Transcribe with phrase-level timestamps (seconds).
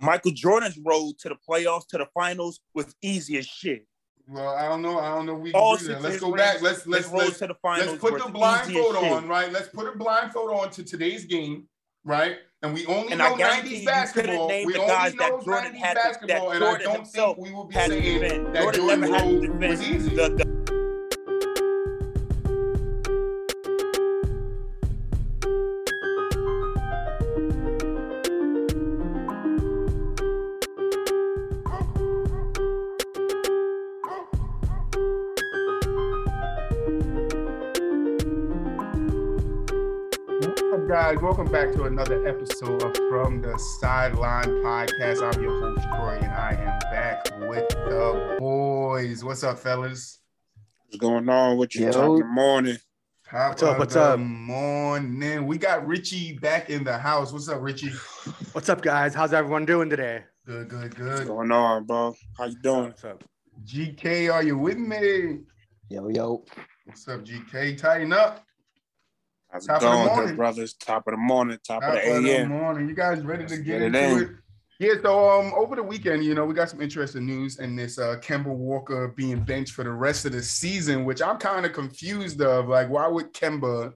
[0.00, 3.86] Michael Jordan's road to the playoffs, to the finals was easy as shit.
[4.28, 4.98] Well, I don't know.
[4.98, 5.34] I don't know.
[5.34, 6.62] We All let's go back.
[6.62, 9.50] Let's let's let's, to the finals let's put the blindfold on, right?
[9.50, 11.66] Let's put a blindfold on to today's game,
[12.04, 12.36] right?
[12.62, 14.48] And we only and know 90s basketball.
[14.48, 18.52] We only know that Jordan 90s basketball, and I don't think we will be saying
[18.52, 20.14] that Jordan, Jordan road was easy.
[20.14, 20.79] The, the,
[41.20, 41.22] guys?
[41.22, 45.22] Welcome back to another episode of From the Sideline Podcast.
[45.22, 49.24] I'm your host, Troy, and I am back with the boys.
[49.24, 50.18] What's up, fellas?
[50.86, 51.56] What's going on?
[51.58, 52.76] What you talking morning?
[53.28, 53.78] Top what's up?
[53.78, 54.18] What's up?
[54.18, 55.46] Morning.
[55.46, 57.32] We got Richie back in the house.
[57.32, 57.92] What's up, Richie?
[58.52, 59.14] What's up, guys?
[59.14, 60.24] How's everyone doing today?
[60.46, 61.06] Good, good, good.
[61.06, 62.14] What's going on, bro?
[62.36, 62.88] How you doing?
[62.88, 63.22] What's up?
[63.64, 65.40] GK, are you with me?
[65.88, 66.44] Yo, yo.
[66.86, 67.76] What's up, GK?
[67.76, 68.44] Tighten up.
[69.52, 70.74] How's top it going, good brothers?
[70.74, 72.48] Top of the morning, top, top of the AM.
[72.48, 72.88] morning.
[72.88, 74.22] You guys ready to get, get into it?
[74.22, 74.30] it?
[74.78, 77.98] Yeah, so um, over the weekend, you know, we got some interesting news in this
[77.98, 81.72] uh, Kemba Walker being benched for the rest of the season, which I'm kind of
[81.72, 82.68] confused of.
[82.68, 83.92] Like, why would Kemba,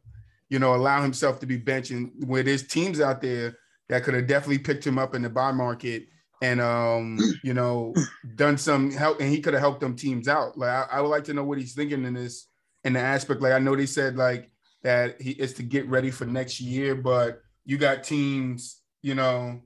[0.50, 3.56] you know, allow himself to be benching where there's teams out there
[3.88, 6.06] that could have definitely picked him up in the buy market
[6.42, 7.94] and um, you know,
[8.34, 10.58] done some help, and he could have helped them teams out.
[10.58, 12.48] Like, I, I would like to know what he's thinking in this
[12.82, 13.40] in the aspect.
[13.40, 14.50] Like, I know they said like
[14.84, 19.60] that he is to get ready for next year, but you got teams, you know,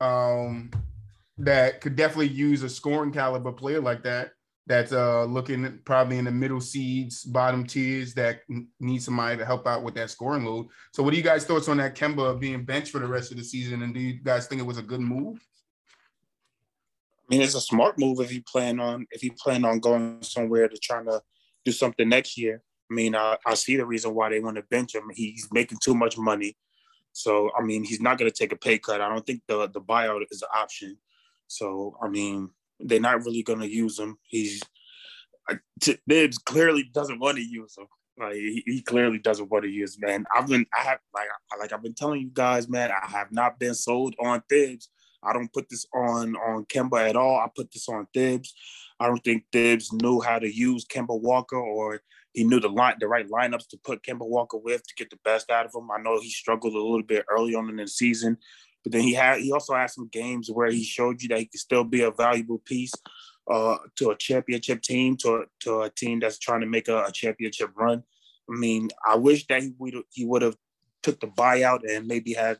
[0.00, 0.70] um,
[1.38, 4.30] that could definitely use a scoring caliber player like that.
[4.68, 8.42] That's uh, looking probably in the middle seeds, bottom tiers that
[8.78, 10.68] need somebody to help out with that scoring load.
[10.92, 13.38] So, what do you guys' thoughts on that Kemba being benched for the rest of
[13.38, 13.82] the season?
[13.82, 15.44] And do you guys think it was a good move?
[17.28, 20.22] I mean, it's a smart move if you plan on if you plan on going
[20.22, 21.20] somewhere to try to
[21.64, 22.62] do something next year.
[22.92, 25.10] I mean, I, I see the reason why they want to bench him.
[25.14, 26.58] He's making too much money.
[27.12, 29.00] So, I mean, he's not going to take a pay cut.
[29.00, 30.98] I don't think the, the buyout is an option.
[31.46, 32.50] So, I mean,
[32.80, 34.18] they're not really going to use him.
[34.28, 34.62] He's,
[35.80, 37.86] Thibs clearly doesn't want to use him.
[38.18, 40.26] Like he, he, clearly doesn't want to use man.
[40.36, 42.90] I've been I have like like I've been telling you guys, man.
[42.90, 44.90] I have not been sold on Thibs.
[45.22, 47.38] I don't put this on on Kemba at all.
[47.38, 48.54] I put this on Thibs.
[49.00, 52.02] I don't think Thibs knew how to use Kemba Walker or
[52.32, 55.18] he knew the line, the right lineups to put Kemba Walker with to get the
[55.24, 55.90] best out of him.
[55.90, 58.38] I know he struggled a little bit early on in the season,
[58.82, 61.46] but then he had he also had some games where he showed you that he
[61.46, 62.92] could still be a valuable piece
[63.50, 67.12] uh, to a championship team, to to a team that's trying to make a, a
[67.12, 68.02] championship run.
[68.50, 70.56] I mean, I wish that he would he would have
[71.02, 72.58] took the buyout and maybe had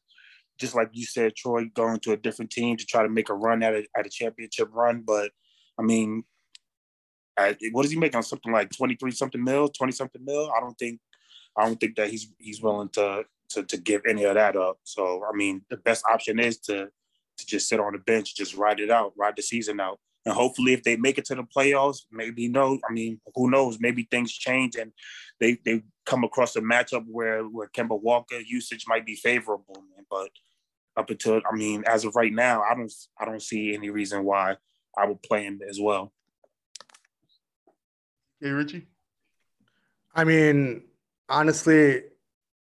[0.59, 3.35] just like you said, Troy, going to a different team to try to make a
[3.35, 5.03] run at a, at a championship run.
[5.05, 5.33] But
[5.79, 6.25] I mean,
[7.73, 8.17] what is he making?
[8.17, 10.51] On something like 23 something mil 20 something mil?
[10.57, 11.01] I don't think
[11.57, 14.79] i don't think that he's he's willing to to, to give any of that up.
[14.85, 16.89] So i mean the best option is to
[17.39, 19.99] to just sit on the bench just ride it out ride the season out.
[20.25, 23.79] And hopefully if they make it to the playoffs maybe no i mean who knows?
[23.81, 24.93] Maybe things change and
[25.41, 30.07] they they come across a matchup where where Kemba Walker usage might be favorable man.
[30.11, 30.31] but
[30.97, 34.25] up until I mean as of right now I don't I don't see any reason
[34.25, 34.57] why
[34.97, 36.13] I would play him as well
[38.43, 38.89] Hey, Richie.
[40.17, 40.83] I mean,
[41.29, 42.03] honestly,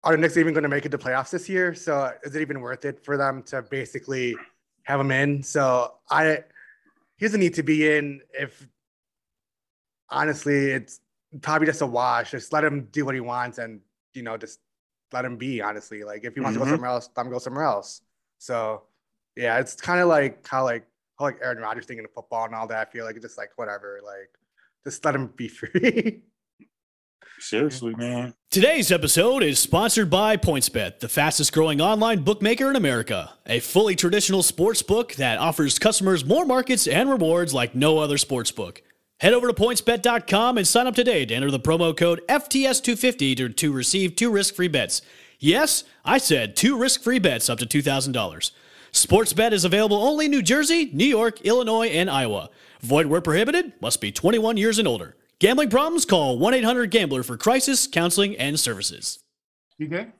[0.02, 1.74] are the Knicks even going to make it to playoffs this year?
[1.74, 4.36] So is it even worth it for them to basically
[4.84, 5.42] have him in?
[5.42, 6.44] So I,
[7.18, 8.22] he doesn't need to be in.
[8.32, 8.66] If
[10.08, 11.00] honestly, it's
[11.42, 12.30] probably just a wash.
[12.30, 13.80] Just let him do what he wants, and
[14.14, 14.60] you know, just
[15.12, 15.60] let him be.
[15.60, 16.64] Honestly, like if he wants mm-hmm.
[16.64, 16.74] to go mm-hmm.
[16.76, 18.00] somewhere else, let him go somewhere else.
[18.38, 18.84] So
[19.36, 20.86] yeah, it's kind of like how like
[21.18, 22.88] how like Aaron Rodgers thinking of football and all that.
[22.88, 24.00] I feel like it's just like whatever.
[24.02, 24.30] Like
[24.86, 26.22] just let him be free.
[27.40, 28.34] Seriously, man.
[28.50, 33.32] Today's episode is sponsored by PointsBet, the fastest growing online bookmaker in America.
[33.46, 38.16] A fully traditional sports book that offers customers more markets and rewards like no other
[38.16, 38.80] sports book.
[39.18, 43.48] Head over to pointsbet.com and sign up today to enter the promo code FTS250 to,
[43.48, 45.02] to receive two risk free bets.
[45.38, 48.50] Yes, I said two risk free bets up to $2,000.
[48.92, 52.48] PointsBet is available only in New Jersey, New York, Illinois, and Iowa.
[52.86, 55.16] Void where prohibited, must be 21 years and older.
[55.40, 56.04] Gambling problems?
[56.04, 59.18] Call 1 800 Gambler for crisis, counseling, and services.
[59.76, 60.12] You good?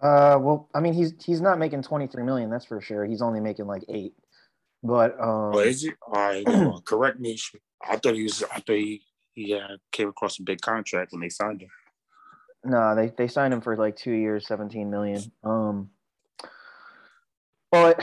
[0.00, 3.04] Uh, well, I mean, he's he's not making 23 million, that's for sure.
[3.04, 4.14] He's only making like eight.
[4.82, 5.92] But um, oh, is he?
[6.06, 6.44] All right,
[6.84, 7.38] correct me.
[7.88, 8.42] I thought he was.
[8.42, 9.02] I thought he
[9.34, 11.70] he uh, came across a big contract when they signed him.
[12.64, 15.22] No, they they signed him for like two years, 17 million.
[15.44, 15.90] Um,
[17.70, 18.02] but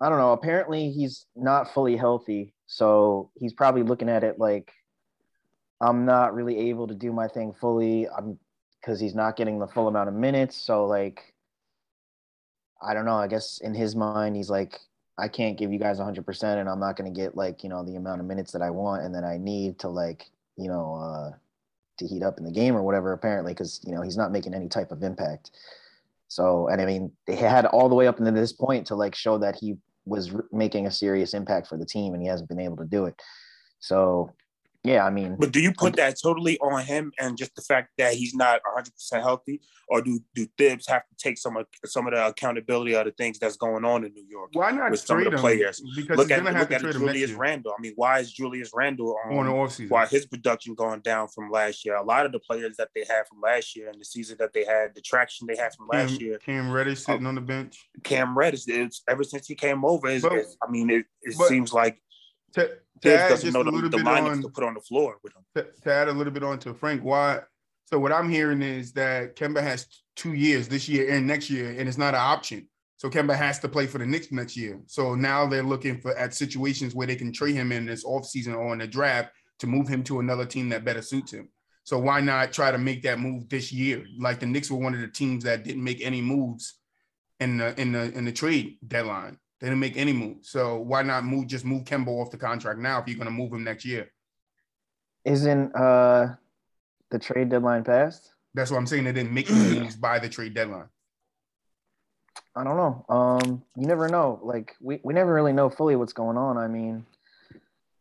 [0.00, 0.32] I don't know.
[0.32, 4.72] Apparently, he's not fully healthy, so he's probably looking at it like
[5.80, 8.08] I'm not really able to do my thing fully.
[8.08, 8.38] I'm
[8.80, 10.56] because he's not getting the full amount of minutes.
[10.56, 11.34] So like,
[12.82, 13.16] I don't know.
[13.16, 14.80] I guess in his mind, he's like,
[15.18, 17.84] I can't give you guys 100%, and I'm not going to get like you know
[17.84, 20.94] the amount of minutes that I want and that I need to like you know
[20.94, 21.36] uh,
[21.98, 23.12] to heat up in the game or whatever.
[23.12, 25.50] Apparently, because you know he's not making any type of impact.
[26.32, 29.14] So, and I mean, they had all the way up into this point to like
[29.14, 29.76] show that he
[30.06, 33.04] was making a serious impact for the team, and he hasn't been able to do
[33.04, 33.20] it.
[33.80, 34.32] So,
[34.84, 37.90] yeah, I mean, but do you put that totally on him and just the fact
[37.98, 41.66] that he's not 100 percent healthy, or do do Thibs have to take some of
[41.84, 44.50] some of the accountability of the things that's going on in New York?
[44.54, 45.80] Why not with some of the players?
[45.94, 47.74] Because look at look at Julius Randle.
[47.78, 49.90] I mean, why is Julius Randle on, on the offseason?
[49.90, 51.94] Why his production going down from last year?
[51.94, 54.52] A lot of the players that they had from last year and the season that
[54.52, 56.38] they had, the traction they had from last Cam, year.
[56.38, 57.88] Cam Reddish sitting um, on the bench.
[58.02, 61.34] Cam Reddish, it's, ever since he came over, it's, but, it's, I mean, it, it
[61.34, 62.02] seems like
[62.54, 62.68] to,
[63.02, 65.34] to add just know a little the, bit on, to put on the floor with
[65.34, 65.42] him.
[65.56, 67.40] To, to add a little bit on to Frank, why?
[67.86, 71.70] So what I'm hearing is that Kemba has two years this year and next year,
[71.78, 72.68] and it's not an option.
[72.96, 74.80] So Kemba has to play for the Knicks next year.
[74.86, 78.56] So now they're looking for at situations where they can trade him in this offseason
[78.56, 81.48] or in the draft to move him to another team that better suits him.
[81.84, 84.04] So why not try to make that move this year?
[84.18, 86.78] Like the Knicks were one of the teams that didn't make any moves
[87.40, 89.38] in the in the in the trade deadline.
[89.62, 90.38] They didn't make any move.
[90.40, 93.30] So why not move just move Kemba off the contract now if you're going to
[93.30, 94.10] move him next year?
[95.24, 96.34] Isn't uh
[97.12, 98.34] the trade deadline passed?
[98.54, 99.04] That's what I'm saying.
[99.04, 100.88] They didn't make any moves by the trade deadline.
[102.56, 103.04] I don't know.
[103.08, 104.40] Um, you never know.
[104.42, 106.58] Like we, we never really know fully what's going on.
[106.58, 107.06] I mean,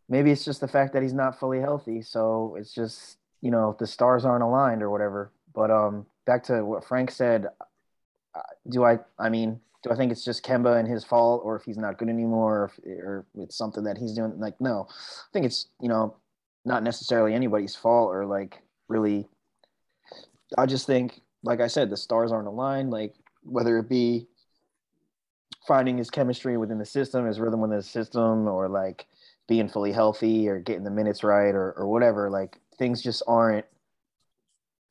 [0.10, 2.02] maybe it's just the fact that he's not fully healthy.
[2.02, 5.32] So it's just, you know, the stars aren't aligned or whatever.
[5.54, 7.46] But um back to what Frank said,
[8.34, 11.56] uh, do I I mean, do I think it's just Kemba and his fault, or
[11.56, 14.40] if he's not good anymore, or, if, or it's something that he's doing?
[14.40, 16.16] Like, no, I think it's you know
[16.66, 19.28] not necessarily anybody's fault, or like really.
[20.58, 22.92] I just think, like I said, the stars aren't aligned.
[22.92, 24.28] Like whether it be
[25.66, 29.08] finding his chemistry within the system, his rhythm within the system, or like
[29.48, 32.30] being fully healthy, or getting the minutes right, or or whatever.
[32.30, 33.66] Like things just aren't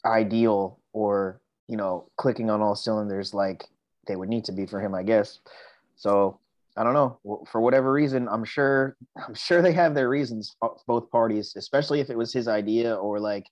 [0.04, 3.32] ideal, or you know, clicking on all cylinders.
[3.32, 3.68] Like
[4.06, 5.40] they would need to be for him, I guess.
[5.96, 6.38] So
[6.76, 7.18] I don't know.
[7.50, 12.00] For whatever reason, I'm sure I'm sure they have their reasons, uh, both parties, especially
[12.00, 13.46] if it was his idea or like,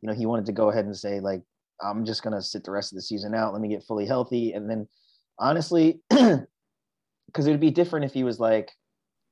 [0.00, 1.42] you know, he wanted to go ahead and say like,
[1.82, 3.52] I'm just gonna sit the rest of the season out.
[3.52, 4.88] Let me get fully healthy, and then
[5.38, 8.70] honestly, because it'd be different if he was like,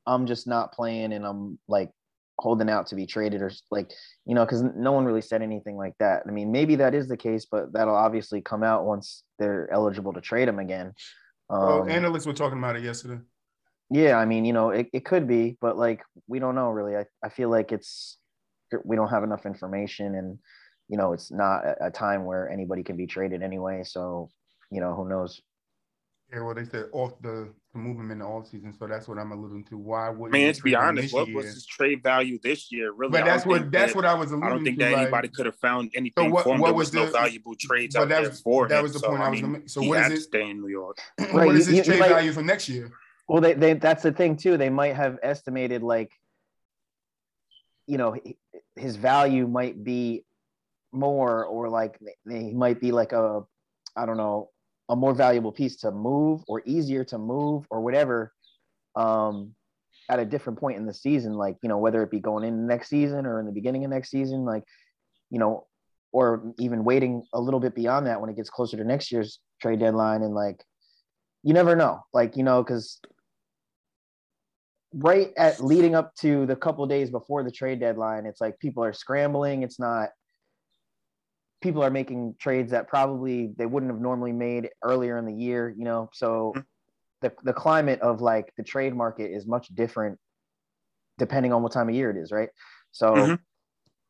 [0.06, 1.90] I'm just not playing and I'm like
[2.38, 3.90] holding out to be traded or like
[4.26, 6.22] you know because no one really said anything like that.
[6.26, 10.12] I mean maybe that is the case but that'll obviously come out once they're eligible
[10.14, 10.94] to trade him again.
[11.50, 13.20] Um, oh analysts were talking about it yesterday.
[13.90, 16.96] Yeah i mean you know it, it could be but like we don't know really.
[16.96, 18.18] I, I feel like it's
[18.84, 20.38] we don't have enough information and
[20.88, 23.82] you know it's not a time where anybody can be traded anyway.
[23.84, 24.30] So
[24.70, 25.40] you know who knows
[26.34, 29.06] yeah, well, they said off the to move him in the off season, so that's
[29.08, 29.76] what I'm alluding to.
[29.76, 30.30] Why would?
[30.30, 31.36] I mean, to be honest, what year?
[31.36, 32.92] was his trade value this year?
[32.92, 34.30] Really, but that's what that's that, what I was.
[34.30, 34.46] Alluding to.
[34.46, 36.60] I don't think to, that like, anybody could have found anything so what, for him.
[36.60, 38.82] What there was, was the, no valuable trades out there for that him.
[38.82, 39.40] was the point so, I was.
[39.40, 40.22] Gonna, so what is it?
[40.22, 40.98] Stay in New York.
[41.18, 42.90] Right, what is his trade might, value for next year?
[43.28, 44.56] Well, they, they that's the thing too.
[44.56, 46.12] They might have estimated like,
[47.86, 48.16] you know,
[48.76, 50.24] his value might be
[50.92, 51.98] more, or like
[52.28, 53.42] he might be like a,
[53.96, 54.50] I don't know,
[54.88, 58.32] a more valuable piece to move or easier to move or whatever
[58.96, 59.54] um,
[60.10, 62.66] at a different point in the season, like, you know, whether it be going in
[62.66, 64.64] next season or in the beginning of next season, like,
[65.30, 65.66] you know,
[66.12, 69.40] or even waiting a little bit beyond that when it gets closer to next year's
[69.60, 70.22] trade deadline.
[70.22, 70.62] And like,
[71.42, 73.00] you never know, like, you know, because
[74.92, 78.84] right at leading up to the couple days before the trade deadline, it's like people
[78.84, 79.62] are scrambling.
[79.62, 80.10] It's not,
[81.64, 85.74] people are making trades that probably they wouldn't have normally made earlier in the year,
[85.76, 86.10] you know.
[86.12, 86.60] So mm-hmm.
[87.22, 90.18] the the climate of like the trade market is much different
[91.16, 92.50] depending on what time of year it is, right?
[92.92, 93.34] So mm-hmm.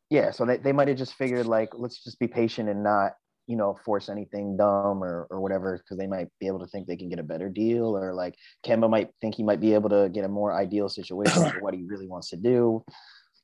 [0.09, 3.13] yeah, so they, they might have just figured like let's just be patient and not,
[3.47, 6.87] you know, force anything dumb or or whatever, because they might be able to think
[6.87, 8.35] they can get a better deal, or like
[8.65, 11.73] Kemba might think he might be able to get a more ideal situation for what
[11.73, 12.83] he really wants to do.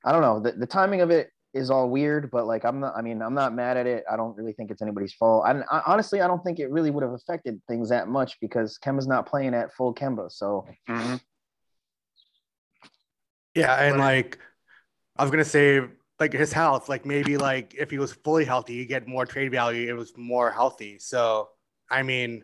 [0.04, 0.42] I don't know.
[0.42, 2.94] The, the timing of it is all weird, but like I'm not.
[2.96, 4.04] I mean, I'm not mad at it.
[4.12, 5.46] I don't really think it's anybody's fault.
[5.46, 8.80] I, I honestly, I don't think it really would have affected things that much because
[8.84, 10.32] Kemba's not playing at full Kemba.
[10.32, 10.66] So.
[10.90, 11.16] Mm-hmm.
[13.54, 14.40] Yeah, and like
[15.18, 15.82] I was gonna say,
[16.22, 19.52] like his health, like maybe like if he was fully healthy, you get more trade
[19.52, 19.90] value.
[19.90, 21.00] It was more healthy.
[21.00, 21.50] So
[21.90, 22.44] I mean,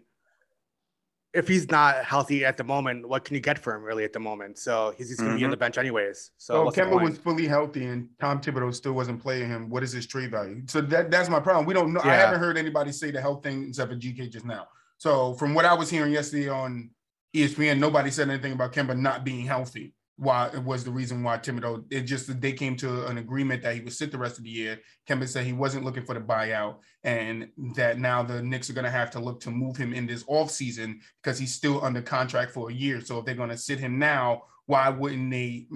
[1.37, 4.11] if he's not healthy at the moment, what can you get for him really at
[4.11, 4.57] the moment?
[4.57, 5.39] So he's, he's going to mm-hmm.
[5.39, 6.31] be on the bench anyways.
[6.37, 9.69] So, so Kemba was fully healthy and Tom Thibodeau still wasn't playing him.
[9.69, 10.63] What is his trade value?
[10.65, 11.67] So that, that's my problem.
[11.67, 12.01] We don't know.
[12.03, 12.11] Yeah.
[12.11, 14.67] I haven't heard anybody say the health thing except for GK just now.
[14.97, 16.89] So from what I was hearing yesterday on
[17.35, 21.37] ESPN, nobody said anything about Kemba not being healthy why it was the reason why
[21.37, 24.43] Thibodeau, it just they came to an agreement that he would sit the rest of
[24.43, 24.79] the year.
[25.07, 28.85] Kemba said he wasn't looking for the buyout and that now the Knicks are going
[28.85, 32.01] to have to look to move him in this off season because he's still under
[32.01, 32.99] contract for a year.
[32.99, 35.67] So if they're going to sit him now, why wouldn't they?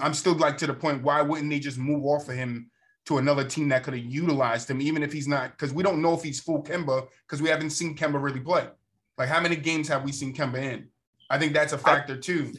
[0.00, 2.70] I'm still like to the point, why wouldn't they just move off of him
[3.06, 6.02] to another team that could have utilized him, even if he's not, because we don't
[6.02, 8.68] know if he's full Kemba because we haven't seen Kemba really play.
[9.16, 10.88] Like how many games have we seen Kemba in?
[11.30, 12.52] I think that's a factor too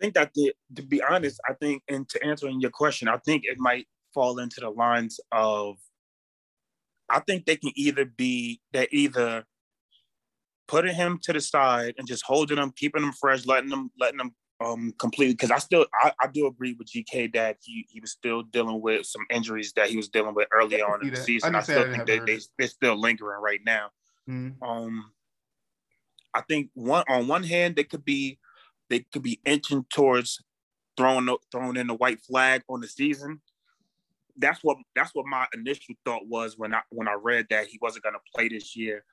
[0.00, 3.44] think that the, to be honest, I think, and to answering your question, I think
[3.44, 5.76] it might fall into the lines of,
[7.08, 9.44] I think they can either be they either
[10.66, 14.18] putting him to the side and just holding him, keeping him fresh, letting them letting
[14.18, 14.34] them
[14.64, 18.10] um completely because I still I, I do agree with GK that he he was
[18.10, 21.54] still dealing with some injuries that he was dealing with early on in the season.
[21.54, 23.90] I, I still think they, they they're still lingering right now.
[24.28, 24.62] Mm-hmm.
[24.68, 25.12] Um
[26.34, 28.38] I think one on one hand they could be
[28.88, 30.42] they could be inching towards
[30.96, 33.40] throwing throwing in the white flag on the season.
[34.36, 37.78] That's what that's what my initial thought was when I when I read that he
[37.80, 39.04] wasn't going to play this year.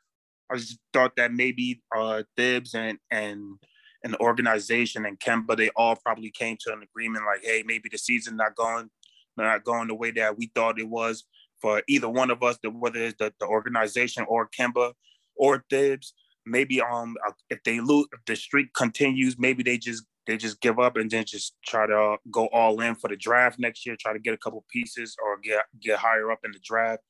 [0.51, 3.59] I just thought that maybe uh, Thibs and and
[4.03, 7.89] and the organization and Kemba they all probably came to an agreement like, hey, maybe
[7.91, 8.89] the season not going
[9.37, 11.23] not going the way that we thought it was
[11.59, 14.93] for either one of us, whether it's the, the organization or Kemba
[15.35, 16.13] or Thibs
[16.45, 20.61] maybe um uh, if they lose if the streak continues maybe they just they just
[20.61, 23.85] give up and then just try to uh, go all in for the draft next
[23.85, 27.01] year try to get a couple pieces or get get higher up in the draft.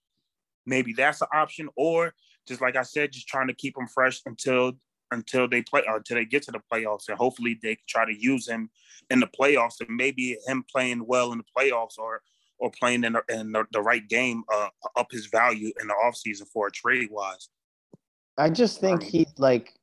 [0.66, 2.14] Maybe that's an option or
[2.48, 4.74] just like i said just trying to keep them fresh until
[5.12, 8.06] until they play uh, until they get to the playoffs and hopefully they can try
[8.06, 8.70] to use him
[9.10, 12.22] in the playoffs and maybe him playing well in the playoffs or
[12.60, 15.96] or playing in the, in the, the right game uh, up his value in the
[16.06, 17.50] offseason for a trade wise
[18.38, 19.74] I just think he like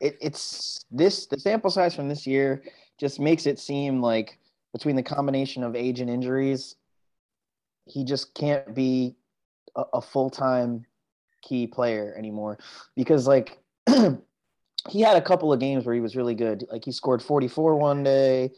[0.00, 2.62] it, it's this the sample size from this year
[2.98, 4.38] just makes it seem like
[4.72, 6.76] between the combination of age and injuries,
[7.86, 9.16] he just can't be
[9.76, 10.84] a, a full time
[11.42, 12.58] key player anymore
[12.96, 13.58] because like
[14.88, 16.64] he had a couple of games where he was really good.
[16.70, 18.50] Like he scored 44 one day.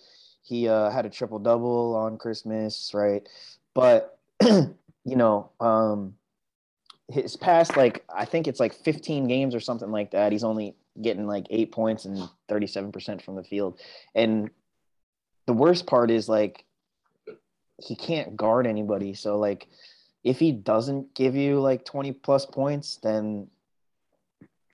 [0.42, 3.26] He uh, had a triple double on Christmas, right?
[3.74, 6.14] But you know, um,
[7.10, 10.32] his past like I think it's like 15 games or something like that.
[10.32, 13.78] He's only getting like eight points and 37% from the field.
[14.14, 14.50] And
[15.46, 16.64] the worst part is like
[17.82, 19.14] he can't guard anybody.
[19.14, 19.68] So like
[20.22, 23.48] if he doesn't give you like 20 plus points, then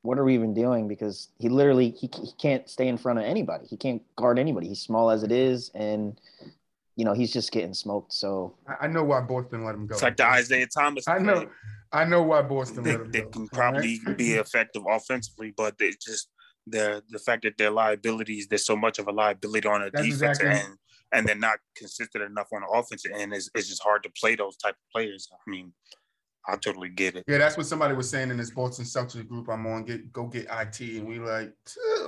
[0.03, 0.89] what are we even doing?
[0.89, 3.67] Because he literally he, he can't stay in front of anybody.
[3.67, 4.69] He can't guard anybody.
[4.69, 6.19] He's small as it is, and
[6.97, 8.13] you know he's just getting smoked.
[8.13, 9.95] So I know why Boston let him go.
[9.95, 11.07] It's like the Isaiah Thomas.
[11.07, 11.51] I know.
[11.92, 12.85] I know why Boston.
[12.85, 14.16] They, they can probably right?
[14.16, 16.28] be effective offensively, but they just
[16.66, 20.38] the the fact that their liabilities, there's so much of a liability on the defense
[20.40, 20.49] exactly.
[20.49, 20.76] end,
[21.12, 23.35] and they're not consistent enough on the offensive end.
[23.35, 25.28] Is it's just hard to play those type of players.
[25.32, 25.73] I mean,
[26.49, 27.25] I totally get it.
[27.28, 29.85] Yeah, that's what somebody was saying in this Boston Celtics group I'm on.
[29.85, 31.52] Get go get it, and we like,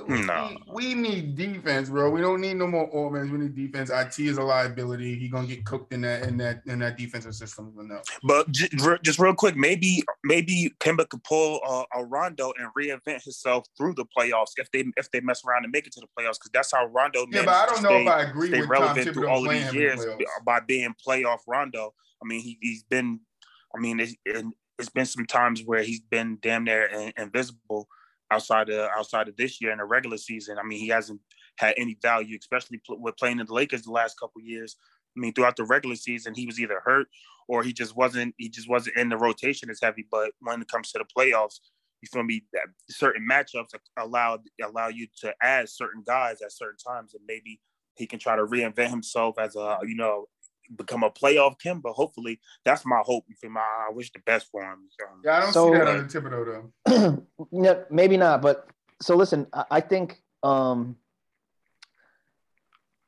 [0.07, 2.09] no, we, we, need defense, bro.
[2.09, 3.31] We don't need no more offense.
[3.31, 3.91] We need defense.
[3.91, 5.19] It is a liability.
[5.19, 7.73] He gonna get cooked in that in that in that defensive system.
[7.77, 8.01] No.
[8.23, 13.65] But just real quick, maybe maybe Kemba could pull uh, a Rondo and reinvent himself
[13.77, 16.39] through the playoffs if they if they mess around and make it to the playoffs
[16.39, 17.27] because that's how Rondo.
[17.31, 19.51] Yeah, but I don't know stay, if I agree with relevant Tom through all of
[19.51, 20.03] these years
[20.43, 21.93] by being playoff Rondo.
[22.21, 23.19] I mean, he, he's been
[23.75, 27.87] I mean, it's, it's been some times where he's been damn near invisible
[28.31, 30.57] outside of outside of this year in the regular season.
[30.57, 31.21] I mean, he hasn't
[31.57, 34.75] had any value, especially with playing in the Lakers the last couple years.
[35.15, 37.07] I mean, throughout the regular season, he was either hurt
[37.47, 40.05] or he just wasn't he just wasn't in the rotation as heavy.
[40.09, 41.59] But when it comes to the playoffs,
[42.01, 42.43] you feel me?
[42.53, 47.61] That certain matchups allow allow you to add certain guys at certain times, and maybe
[47.95, 50.25] he can try to reinvent himself as a you know
[50.75, 51.93] become a playoff Kemba.
[51.93, 53.25] Hopefully, that's my hope.
[53.39, 54.87] for My, I wish the best for him.
[54.89, 55.05] So.
[55.23, 57.23] Yeah, I don't so, see that on the Thibodeau though.
[57.51, 58.41] no, maybe not.
[58.41, 58.67] But
[59.01, 60.97] so listen, I, I think um,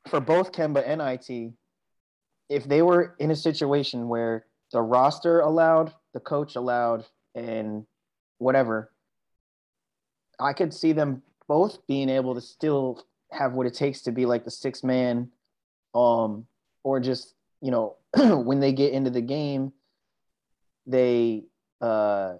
[0.08, 1.52] for both Kemba and IT,
[2.48, 7.04] if they were in a situation where the roster allowed, the coach allowed,
[7.34, 7.86] and
[8.38, 8.90] whatever,
[10.38, 14.26] I could see them both being able to still have what it takes to be
[14.26, 15.30] like the six man
[15.94, 16.46] um
[16.84, 19.72] or just you know, when they get into the game,
[20.86, 21.44] they
[21.80, 22.34] uh,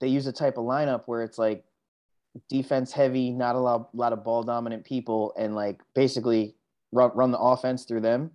[0.00, 1.64] they use a type of lineup where it's like
[2.48, 6.54] defense heavy, not a lot, lot of ball dominant people, and like basically
[6.92, 8.30] run, run the offense through them,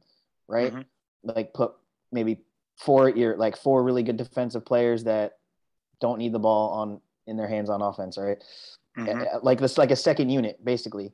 [0.47, 0.71] right?
[0.71, 0.81] Mm-hmm.
[1.23, 1.73] Like put
[2.11, 2.39] maybe
[2.77, 5.37] four your like four really good defensive players that
[6.01, 8.43] don't need the ball on in their hands on offense, right?
[8.97, 9.37] Mm-hmm.
[9.41, 11.13] Like this, like a second unit, basically.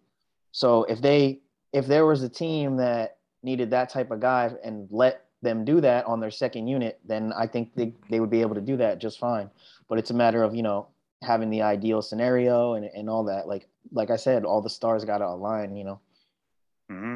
[0.51, 1.39] So if they
[1.71, 5.79] if there was a team that needed that type of guy and let them do
[5.81, 8.77] that on their second unit, then I think they, they would be able to do
[8.77, 9.49] that just fine.
[9.87, 10.87] But it's a matter of, you know,
[11.21, 13.47] having the ideal scenario and, and all that.
[13.47, 16.01] Like like I said, all the stars gotta align, you know.
[16.91, 17.15] Mm-hmm.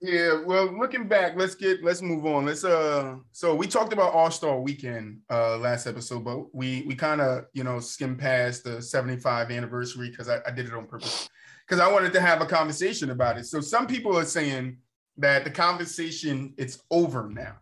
[0.00, 2.46] Yeah, well, looking back, let's get let's move on.
[2.46, 7.20] Let's uh so we talked about All-Star weekend uh last episode, but we we kind
[7.20, 11.28] of you know skimmed past the 75 anniversary because I, I did it on purpose
[11.66, 13.46] because I wanted to have a conversation about it.
[13.46, 14.78] So some people are saying
[15.18, 17.56] that the conversation it's over now.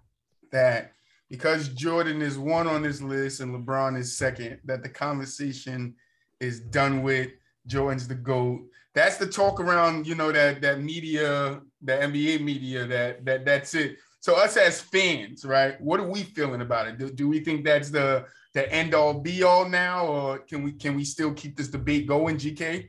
[0.53, 0.93] That
[1.29, 5.95] because Jordan is one on this list and LeBron is second, that the conversation
[6.41, 7.31] is done with.
[7.67, 8.61] Jordan's the GOAT.
[8.95, 13.75] That's the talk around, you know, that that media, the NBA media, that that that's
[13.75, 13.97] it.
[14.21, 15.81] So us as fans, right?
[15.81, 16.99] What are we feeling about it?
[16.99, 20.73] Do, do we think that's the the end all be all now, or can we
[20.73, 22.89] can we still keep this debate going, GK?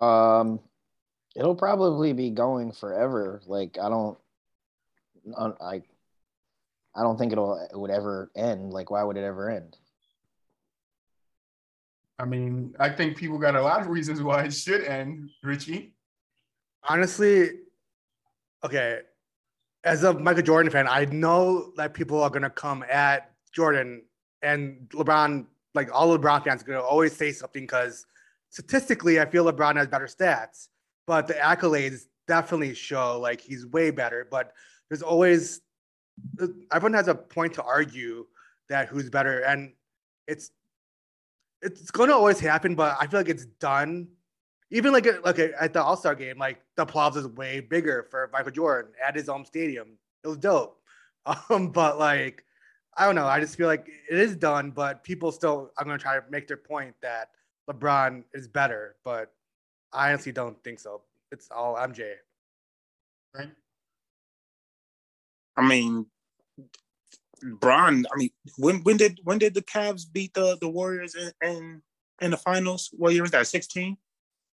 [0.00, 0.60] Um,
[1.36, 3.40] it'll probably be going forever.
[3.46, 4.18] Like I don't,
[5.38, 5.82] I,
[6.94, 8.72] I don't think it'll it would ever end.
[8.72, 9.76] Like why would it ever end?
[12.18, 15.94] I mean, I think people got a lot of reasons why it should end, Richie.
[16.86, 17.50] Honestly,
[18.62, 19.00] okay.
[19.82, 24.02] As a Michael Jordan fan, I know that people are gonna come at Jordan
[24.42, 28.04] and LeBron, like all LeBron fans, are gonna always say something because
[28.50, 30.68] statistically, I feel LeBron has better stats
[31.10, 34.28] but the accolades definitely show like he's way better.
[34.30, 34.52] But
[34.88, 35.60] there's always
[36.72, 38.28] everyone has a point to argue
[38.68, 39.72] that who's better, and
[40.28, 40.52] it's
[41.62, 42.76] it's going to always happen.
[42.76, 44.06] But I feel like it's done.
[44.70, 48.30] Even like like at the All Star game, like the applause is way bigger for
[48.32, 49.98] Michael Jordan at his home stadium.
[50.22, 50.78] It was dope.
[51.50, 52.44] Um, but like
[52.96, 53.26] I don't know.
[53.26, 56.46] I just feel like it is done, but people still I'm gonna try to make
[56.46, 57.30] their point that
[57.68, 59.32] LeBron is better, but
[59.92, 61.02] I honestly don't think so.
[61.32, 62.14] It's all MJ.
[63.34, 63.50] Right.
[65.56, 66.06] I mean,
[67.42, 68.04] Bron.
[68.12, 71.82] I mean, when when did when did the Cavs beat the the Warriors in in,
[72.20, 72.90] in the finals?
[72.92, 73.46] What year was that?
[73.46, 73.96] Sixteen.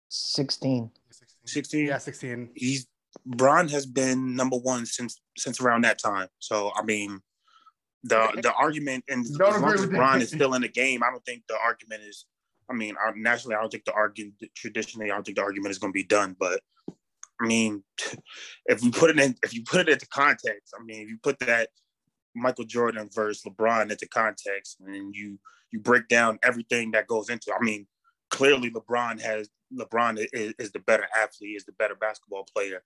[0.09, 0.91] Sixteen.
[1.45, 1.87] Sixteen.
[1.87, 2.49] Yeah, sixteen.
[2.55, 2.87] He's
[3.25, 6.27] Bron has been number one since since around that time.
[6.39, 7.21] So I mean,
[8.03, 11.09] the the argument and don't as long as Bron is still in the game, I
[11.09, 12.25] don't think the argument is
[12.69, 15.79] I mean, naturally, I don't think the argument traditionally, I don't think the argument is
[15.79, 16.35] going to be done.
[16.39, 16.61] But
[17.41, 17.83] I mean,
[18.65, 21.17] if you put it in, if you put it into context, I mean, if you
[21.21, 21.69] put that
[22.35, 25.39] Michael Jordan versus LeBron into context, and you
[25.71, 27.87] you break down everything that goes into, I mean,
[28.29, 32.83] clearly LeBron has LeBron is, is the better athlete, is the better basketball player.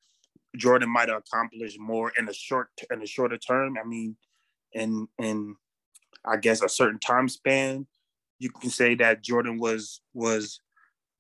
[0.58, 3.78] Jordan might have accomplished more in a short in a shorter term.
[3.82, 4.16] I mean,
[4.74, 5.56] in in
[6.26, 7.88] I guess a certain time span
[8.40, 10.60] you can say that Jordan was was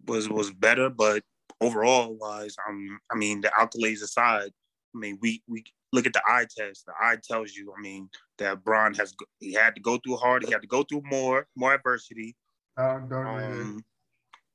[0.07, 1.23] was was better, but
[1.61, 4.51] overall wise, um, I mean the accolades aside,
[4.95, 6.85] I mean we we look at the eye test.
[6.85, 10.45] The eye tells you, I mean that Bron has he had to go through hard.
[10.45, 12.35] He had to go through more more adversity.
[12.77, 13.83] Uh, um,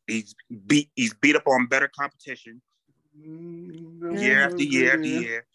[0.06, 0.34] he's
[0.66, 2.62] beat he's beat up on better competition
[3.18, 5.46] mm, year after year after year.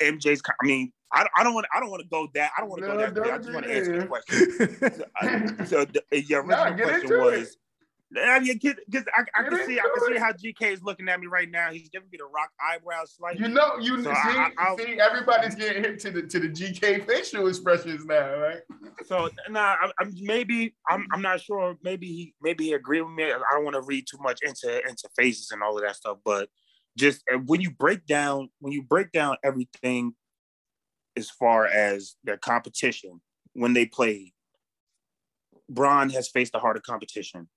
[0.00, 0.42] MJ's.
[0.46, 1.66] I mean, I, I don't want.
[1.74, 2.52] I don't want to go that.
[2.56, 3.32] I don't want to no, go that.
[3.32, 4.96] I just want to answer the question.
[4.96, 7.56] so, uh, so the, your original no, question was.
[8.14, 11.18] I mean, because I, I can see, I can see how GK is looking at
[11.18, 11.70] me right now.
[11.70, 13.42] He's giving me the rock eyebrows slightly.
[13.42, 17.06] You know, you so see, I, see, everybody's getting hit to the to the GK
[17.06, 18.60] facial expressions now, right?
[19.06, 21.76] So nah, I'm, maybe I'm I'm not sure.
[21.82, 23.24] Maybe he maybe he agreed with me.
[23.24, 26.18] I don't want to read too much into into phases and all of that stuff,
[26.22, 26.50] but
[26.96, 30.14] just when you break down when you break down everything
[31.16, 33.20] as far as their competition
[33.54, 34.32] when they played
[35.68, 37.48] Bron has faced a harder competition.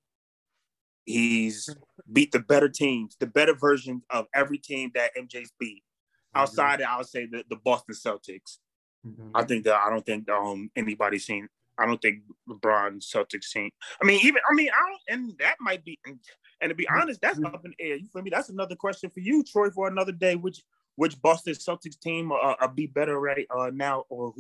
[1.06, 1.70] He's
[2.12, 5.84] beat the better teams, the better versions of every team that MJ's beat.
[5.84, 6.42] Mm-hmm.
[6.42, 8.58] Outside, I would say the, the Boston Celtics.
[9.06, 9.30] Mm-hmm.
[9.36, 11.48] I think that I don't think um anybody's seen.
[11.78, 13.70] I don't think LeBron Celtics seen.
[14.02, 16.00] I mean, even I mean, I don't, and that might be.
[16.66, 17.96] And to be honest, that's up in the air.
[17.96, 18.32] You feel me?
[18.32, 20.36] That's another question for you, Troy, for another day.
[20.36, 20.64] Which
[20.96, 24.34] which Boston Celtics team uh, uh be better right uh, now, or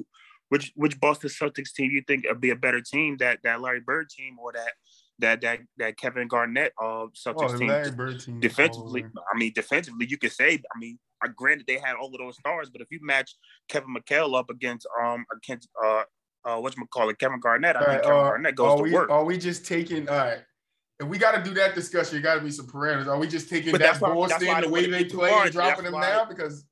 [0.49, 3.81] which which Boston Celtics team you think would be a better team that that Larry
[3.81, 4.71] Bird team or that
[5.19, 9.05] that that that Kevin Garnett uh Celtics oh, team, team defensively.
[9.31, 10.53] I mean, defensively, you could say.
[10.55, 13.35] I mean, I granted they had all of those stars, but if you match
[13.69, 16.01] Kevin McHale up against um against uh
[16.43, 16.59] uh
[16.91, 19.11] call it Kevin Garnett, I think Kevin uh, Garnett goes to we, work.
[19.11, 20.39] Are we just taking all right?
[20.99, 23.07] If we got to do that discussion, you got to be some parameters.
[23.07, 26.25] Are we just taking but that Boston the way they play and dropping them now
[26.25, 26.65] because?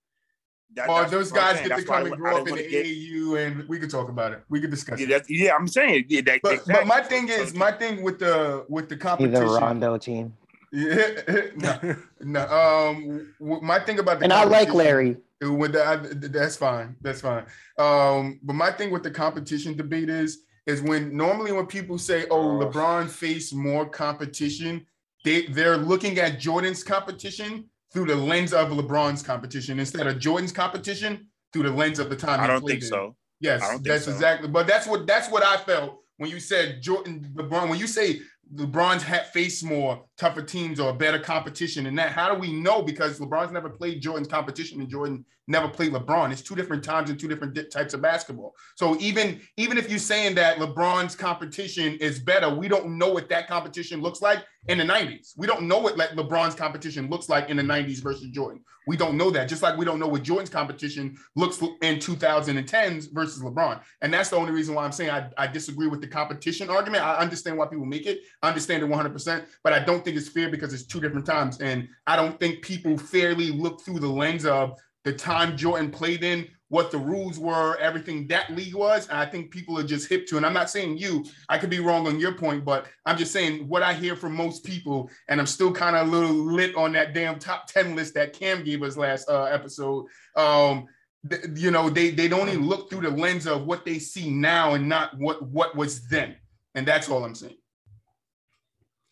[0.76, 2.84] That, or those guys get to come and grow up in the get...
[2.88, 4.42] AAU, and we could talk about it.
[4.50, 5.26] We could discuss yeah, it.
[5.30, 6.06] Yeah, I'm saying.
[6.08, 6.74] Yeah, that, but, exactly.
[6.74, 9.46] but my thing is, my thing with the with the competition.
[9.46, 10.34] The Rondo team.
[10.76, 11.12] Yeah,
[11.56, 12.48] no, no.
[12.48, 15.18] Um, my thing about the and I like Larry.
[15.40, 16.96] With that, that's fine.
[17.00, 17.46] That's fine.
[17.78, 22.26] Um, but my thing with the competition debate is is when normally when people say,
[22.30, 24.86] "Oh, LeBron faced more competition,"
[25.24, 30.52] they they're looking at Jordan's competition through the lens of LeBron's competition instead of Jordan's
[30.52, 32.40] competition through the lens of the time.
[32.40, 32.88] I don't think in.
[32.88, 33.16] so.
[33.40, 34.12] Yes, that's so.
[34.12, 34.48] exactly.
[34.48, 37.70] But that's what that's what I felt when you said Jordan LeBron.
[37.70, 38.22] When you say
[38.56, 42.12] LeBron's had faced more tougher teams or better competition than that.
[42.12, 42.82] How do we know?
[42.82, 46.32] Because LeBron's never played Jordan's competition and Jordan never played LeBron.
[46.32, 48.56] It's two different times and two different types of basketball.
[48.76, 53.30] So even even if you're saying that LeBron's competition is better, we don't know what
[53.30, 55.34] that competition looks like in the 90s.
[55.38, 58.64] We don't know what like LeBron's competition looks like in the 90s versus Jordan.
[58.86, 59.48] We don't know that.
[59.48, 63.82] Just like we don't know what Jordan's competition looks in 2010s versus LeBron.
[64.02, 67.04] And that's the only reason why I'm saying I, I disagree with the competition argument.
[67.04, 68.22] I understand why people make it.
[68.42, 71.60] I understand it 100%, but I don't think it's fair because it's two different times.
[71.60, 76.24] And I don't think people fairly look through the lens of the time Jordan played
[76.24, 79.08] in, what the rules were, everything that league was.
[79.10, 80.38] I think people are just hip to.
[80.38, 83.32] And I'm not saying you, I could be wrong on your point, but I'm just
[83.32, 85.10] saying what I hear from most people.
[85.28, 88.34] And I'm still kind of a little lit on that damn top 10 list that
[88.34, 90.08] Cam gave us last uh, episode.
[90.36, 90.88] Um,
[91.30, 94.30] th- you know, they they don't even look through the lens of what they see
[94.30, 96.36] now and not what what was then.
[96.76, 97.58] And that's all I'm saying.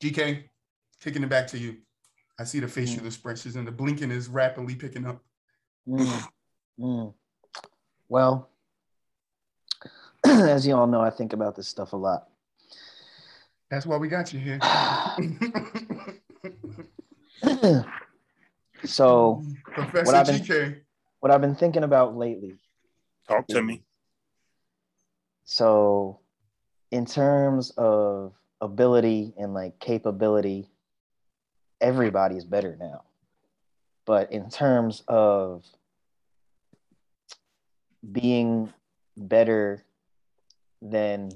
[0.01, 0.45] GK,
[1.01, 1.77] kicking it back to you.
[2.39, 3.07] I see the facial mm.
[3.07, 5.23] expressions and the blinking is rapidly picking up.
[5.87, 6.27] Mm.
[6.79, 7.13] Mm.
[8.07, 8.49] Well,
[10.25, 12.27] as you all know, I think about this stuff a lot.
[13.69, 14.59] That's why we got you here.
[18.83, 20.81] so, Professor what I've, been, GK.
[21.19, 22.55] what I've been thinking about lately.
[23.27, 23.83] Talk to me.
[25.43, 26.19] So,
[26.91, 30.70] in terms of ability and like capability,
[31.81, 33.03] everybody's better now.
[34.05, 35.65] But in terms of
[38.09, 38.71] being
[39.17, 39.83] better
[40.81, 41.29] than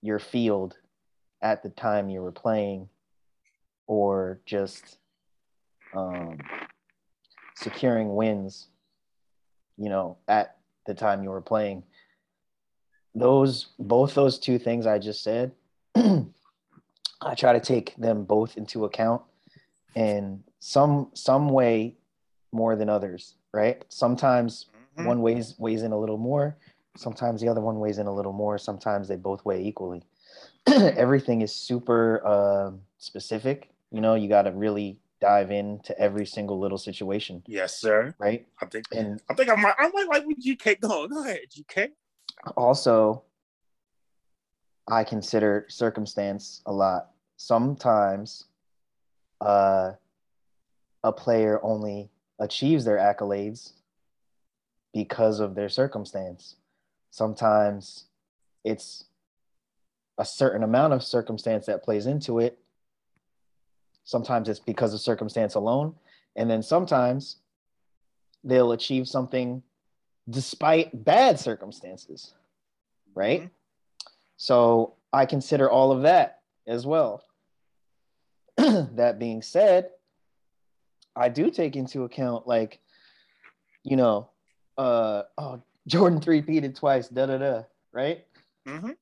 [0.00, 0.76] your field
[1.42, 2.88] at the time you were playing,
[3.86, 4.98] or just
[5.94, 6.38] um,
[7.56, 8.68] securing wins,
[9.76, 11.82] you know, at the time you were playing.
[13.14, 15.52] Those both those two things I just said,
[15.94, 19.22] I try to take them both into account
[19.94, 21.96] in some some way
[22.52, 23.84] more than others, right?
[23.88, 25.06] Sometimes mm-hmm.
[25.06, 26.56] one weighs weighs in a little more,
[26.96, 30.02] sometimes the other one weighs in a little more, sometimes they both weigh equally.
[30.66, 33.70] Everything is super uh, specific.
[33.90, 37.42] You know, you got to really dive into every single little situation.
[37.46, 38.14] Yes, sir.
[38.18, 38.46] Right.
[38.60, 38.86] I think.
[38.92, 39.74] And I think I might.
[39.78, 41.10] I might like with GK going.
[41.10, 41.90] Go ahead, GK.
[42.56, 43.22] Also,
[44.88, 47.10] I consider circumstance a lot.
[47.36, 48.44] Sometimes
[49.42, 49.92] uh,
[51.02, 53.72] a player only achieves their accolades
[54.94, 56.56] because of their circumstance.
[57.10, 58.06] Sometimes
[58.64, 59.04] it's
[60.18, 62.58] a certain amount of circumstance that plays into it.
[64.04, 65.94] Sometimes it's because of circumstance alone.
[66.36, 67.36] And then sometimes
[68.44, 69.62] they'll achieve something
[70.28, 72.34] despite bad circumstances,
[73.14, 73.40] right?
[73.40, 73.48] Mm-hmm.
[74.36, 77.24] So I consider all of that as well.
[78.56, 79.90] that being said,
[81.14, 82.80] I do take into account like,
[83.84, 84.30] you know,
[84.78, 87.62] uh oh Jordan three peated twice, da da da,
[87.92, 88.24] right?
[88.66, 88.92] Mm-hmm.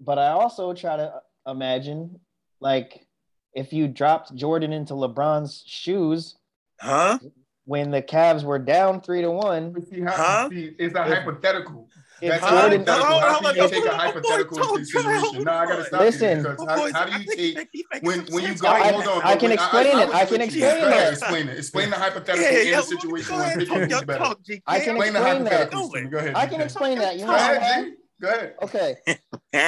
[0.00, 2.18] But I also try to imagine
[2.60, 3.06] like
[3.54, 6.36] if you dropped Jordan into LeBron's shoes,
[6.80, 7.18] huh?
[7.64, 10.48] When the Cavs were down three to one, see how, huh?
[10.50, 11.88] see, it's a hypothetical.
[12.20, 15.44] That's Jordan, how, how, how, you take a hypothetical consideration?
[15.44, 17.68] No, I gotta stop Listen, you because how, how do you take
[18.02, 18.68] when when you go?
[18.68, 20.08] I, hold on, I can explain it.
[20.08, 21.12] I can explain it.
[21.12, 21.58] Explain it.
[21.58, 24.34] Explain the hypothetical in the situation when picking who's better.
[24.66, 25.88] I can explain the hypothetical.
[25.88, 26.34] Go ahead.
[26.34, 27.18] I can explain that.
[27.18, 27.92] You know why?
[28.20, 28.54] Go ahead.
[28.62, 28.96] Okay.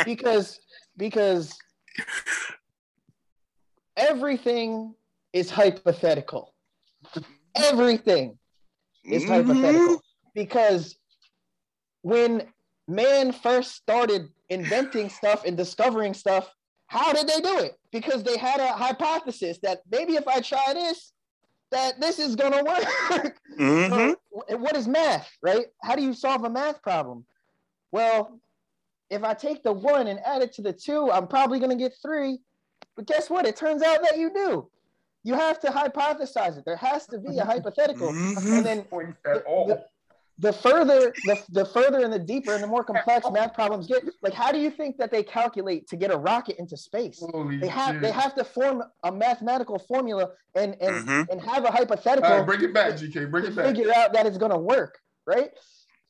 [0.05, 0.61] Because
[0.97, 1.57] because
[3.97, 4.95] everything
[5.33, 6.55] is hypothetical.
[7.55, 8.39] Everything
[9.05, 9.33] is mm-hmm.
[9.33, 10.03] hypothetical
[10.35, 10.99] because
[12.03, 12.43] when
[12.87, 16.53] man first started inventing stuff and discovering stuff,
[16.87, 17.79] how did they do it?
[17.93, 21.13] Because they had a hypothesis that maybe if I try this,
[21.71, 23.39] that this is gonna work.
[23.59, 24.13] Mm-hmm.
[24.47, 25.67] so, what is math, right?
[25.83, 27.25] How do you solve a math problem?
[27.91, 28.39] Well,
[29.11, 31.93] if I take the one and add it to the two, I'm probably gonna get
[32.01, 32.39] three.
[32.95, 33.47] But guess what?
[33.47, 34.71] It turns out that you do.
[35.25, 36.65] You have to hypothesize it.
[36.65, 38.13] There has to be a hypothetical.
[38.13, 38.53] Mm-hmm.
[38.55, 39.85] And then the, the,
[40.41, 44.05] the further the, the further and the deeper and the more complex math problems get
[44.23, 47.23] like how do you think that they calculate to get a rocket into space?
[47.33, 48.03] Holy they have shit.
[48.03, 51.31] they have to form a mathematical formula and and mm-hmm.
[51.31, 53.67] and have a hypothetical right, bring it back gk bring it back.
[53.67, 55.51] figure out that it's going to work right?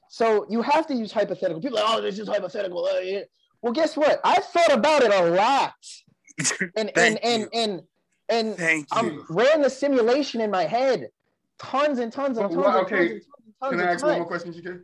[0.08, 1.60] So you have to use hypothetical.
[1.60, 2.86] People like, oh this is hypothetical.
[2.86, 3.20] Uh, yeah.
[3.60, 4.20] well guess what?
[4.24, 5.74] I thought about it a lot.
[6.76, 7.82] And and, and and
[8.28, 11.08] and and i ran the simulation in my head.
[11.58, 12.96] Tons and tons and tons, well, okay.
[12.96, 13.24] and tons, and tons
[13.62, 14.83] can I ask one more question, GK?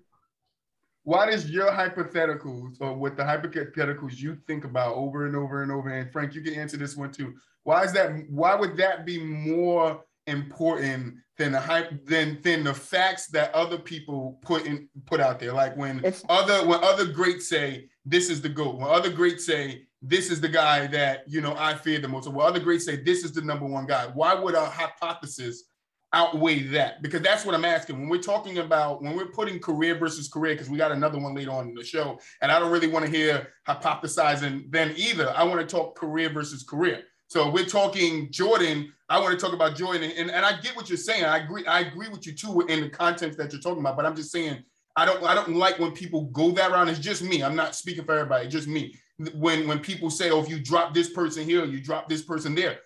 [1.05, 5.71] Why does your hypotheticals or what the hypotheticals you think about over and over and
[5.71, 5.91] over?
[5.91, 7.35] And Frank, you can answer this one too.
[7.63, 8.11] Why is that?
[8.31, 13.79] Why would that be more important than the hype than than the facts that other
[13.79, 15.53] people put in put out there?
[15.53, 19.45] Like when it's, other when other greats say this is the goat, when other greats
[19.45, 22.61] say this is the guy that you know I fear the most, or when other
[22.61, 24.07] greats say this is the number one guy.
[24.07, 25.65] Why would a hypothesis
[26.15, 27.03] outweigh that?
[27.03, 27.99] Because that's what I'm asking.
[27.99, 31.35] When we're talking about when we're putting career versus career, because we got another one
[31.35, 35.31] later on in the show, and I don't really want to hear hypothesizing then either.
[35.37, 37.03] I want to talk career versus career.
[37.27, 38.93] So we're talking Jordan.
[39.09, 41.25] I want to talk about Jordan, and, and I get what you're saying.
[41.25, 41.67] I agree.
[41.67, 43.97] I agree with you too in the context that you're talking about.
[43.97, 44.65] But I'm just saying
[44.97, 45.23] I don't.
[45.25, 46.89] I don't like when people go that route.
[46.89, 47.43] It's just me.
[47.43, 48.47] I'm not speaking for everybody.
[48.47, 48.95] It's just me.
[49.35, 52.55] When when people say, "Oh, if you drop this person here, you drop this person
[52.55, 52.79] there,"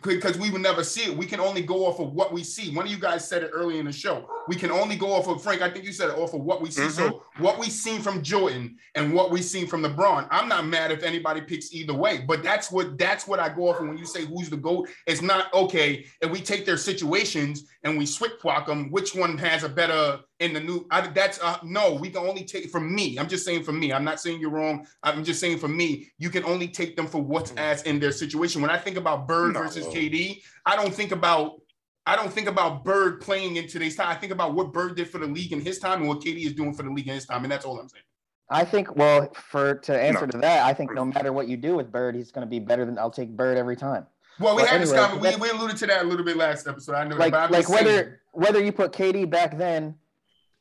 [0.00, 1.16] because we would never see it.
[1.16, 2.72] We can only go off of what we see.
[2.74, 4.28] One of you guys said it early in the show.
[4.46, 5.62] We can only go off of Frank.
[5.62, 6.82] I think you said it off of what we see.
[6.82, 6.90] Mm-hmm.
[6.90, 10.28] So what we seen from Jordan and what we seen from LeBron.
[10.30, 13.68] I'm not mad if anybody picks either way, but that's what that's what I go
[13.68, 14.88] off of when you say who's the goat.
[15.08, 18.32] It's not okay if we take their situations and we switch
[18.66, 18.92] them.
[18.92, 22.44] Which one has a better in the new I, that's uh, no we can only
[22.44, 25.40] take from me i'm just saying for me i'm not saying you're wrong i'm just
[25.40, 27.58] saying for me you can only take them for what's mm.
[27.58, 29.62] as in their situation when i think about bird no.
[29.62, 31.60] versus kd i don't think about
[32.06, 34.08] I don't think about Bird playing in today's time.
[34.08, 36.44] I think about what Bird did for the league in his time and what KD
[36.44, 38.04] is doing for the league in his time, and that's all I'm saying.
[38.50, 40.32] I think, well, for to answer no.
[40.32, 42.58] to that, I think no matter what you do with Bird, he's going to be
[42.58, 44.06] better than I'll take Bird every time.
[44.38, 45.40] Well, we but had anyway, this comment.
[45.40, 46.94] We, we alluded to that a little bit last episode.
[46.94, 48.14] I know, like, like whether saying.
[48.32, 49.94] whether you put KD back then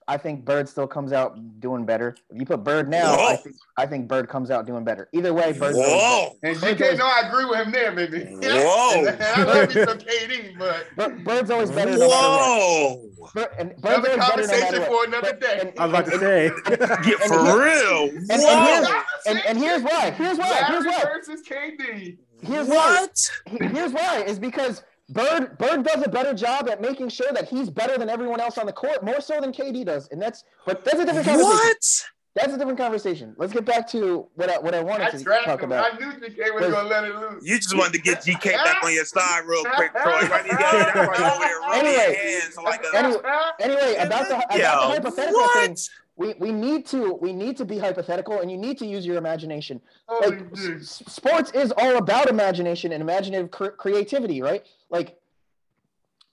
[0.08, 2.16] I think Bird still comes out doing better.
[2.30, 5.10] If you put Bird now, I think, I think Bird comes out doing better.
[5.14, 5.76] Either way, Bird.
[5.76, 6.36] Whoa!
[6.44, 8.26] And GK, no, I agree with him there, baby.
[8.26, 9.18] Whoa!
[9.20, 10.58] I love you some KD,
[10.96, 11.94] but Bird's always better.
[11.96, 13.10] Whoa!
[13.34, 15.60] Bird, and Bird's another conversation no for another day.
[15.62, 18.10] And, I'm about to say, get for real.
[18.10, 18.88] And, and, here's,
[19.26, 20.12] and, and here's why.
[20.12, 20.64] Here's why.
[20.68, 21.04] Here's why.
[21.04, 22.18] Versus KD.
[22.42, 23.32] Here's what?
[23.50, 23.68] Why.
[23.68, 24.24] Here's why.
[24.28, 24.84] Is because
[25.14, 28.58] Bird Bird does a better job at making sure that he's better than everyone else
[28.58, 31.54] on the court, more so than KD does, and that's but that's a different conversation.
[31.54, 32.04] What?
[32.36, 33.36] That's a different conversation.
[33.38, 35.72] Let's get back to what I, what I wanted I to talk him.
[35.72, 35.94] about.
[35.94, 37.44] I knew GK was gonna let it loose.
[37.46, 40.28] You just wanted to get GK back on your side real quick, Troy.
[40.28, 40.46] Right?
[40.46, 43.22] You got right anyway, hands like a, anyway,
[43.60, 45.68] anyway, about the, about Yo, the hypothetical what?
[45.68, 45.78] thing.
[46.16, 49.18] We, we need to we need to be hypothetical and you need to use your
[49.18, 49.82] imagination.
[50.08, 54.64] Oh, like sports is all about imagination and imaginative cre- creativity, right?
[54.92, 55.18] Like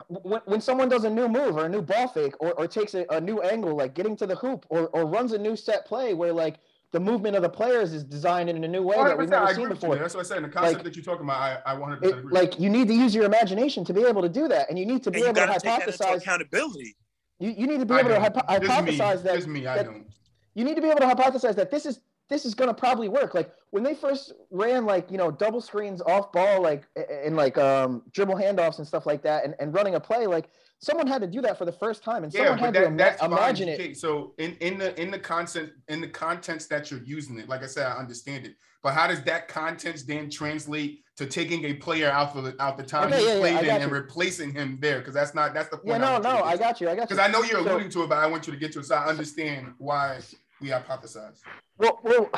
[0.08, 2.94] when, when someone does a new move or a new ball fake or, or takes
[2.94, 5.86] a, a new angle, like getting to the hoop or, or runs a new set
[5.86, 6.56] play where like
[6.92, 9.68] the movement of the players is designed in a new way that we've never seen
[9.68, 9.96] before.
[9.96, 10.38] That's what I said.
[10.38, 12.32] In the concept like, that you're talking about, I, I 100% it, agree.
[12.32, 14.84] Like you need to use your imagination to be able to do that, and you
[14.84, 16.96] need to be able to hypothesize accountability.
[17.40, 19.34] You, you need to be able to hypo- hypothesize that.
[19.34, 20.06] This me, I that, don't.
[20.54, 23.08] You need to be able to hypothesize that this is this is going to probably
[23.08, 23.34] work.
[23.34, 26.86] Like when they first ran like, you know, double screens off ball, like
[27.24, 30.48] in like um, dribble handoffs and stuff like that and, and running a play, like
[30.78, 32.80] someone had to do that for the first time and yeah, someone had that,
[33.18, 33.96] to ima- imagine it.
[33.96, 37.64] So in, in the, in the content, in the contents that you're using it, like
[37.64, 41.74] I said, I understand it, but how does that contents then translate to taking a
[41.74, 44.52] player out for the, out the time okay, he yeah, played yeah, in and replacing
[44.52, 45.02] him there?
[45.02, 45.88] Cause that's not, that's the point.
[45.88, 46.88] Yeah, no, no, I got you.
[46.88, 47.16] I got you.
[47.16, 48.80] Cause I know you're alluding so, to it, but I want you to get to
[48.80, 48.86] it.
[48.86, 50.18] So I understand why
[50.62, 51.40] we hypothesize.
[51.76, 52.30] Well, well,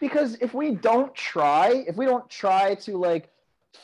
[0.00, 3.30] because if we don't try, if we don't try to like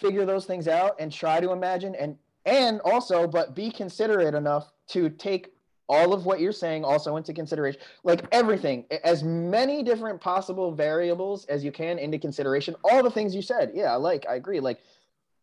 [0.00, 2.16] figure those things out and try to imagine and
[2.46, 5.52] and also, but be considerate enough to take
[5.90, 11.44] all of what you're saying also into consideration, like everything, as many different possible variables
[11.46, 12.74] as you can into consideration.
[12.85, 14.61] All the things you said, yeah, I like, I agree.
[14.61, 14.81] Like,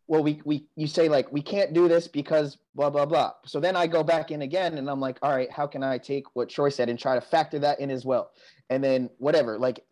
[0.08, 3.32] well, we we you say like we can't do this because blah blah blah.
[3.44, 5.98] So then I go back in again and I'm like, all right, how can I
[5.98, 8.32] take what Troy said and try to factor that in as well?
[8.70, 9.84] and then whatever like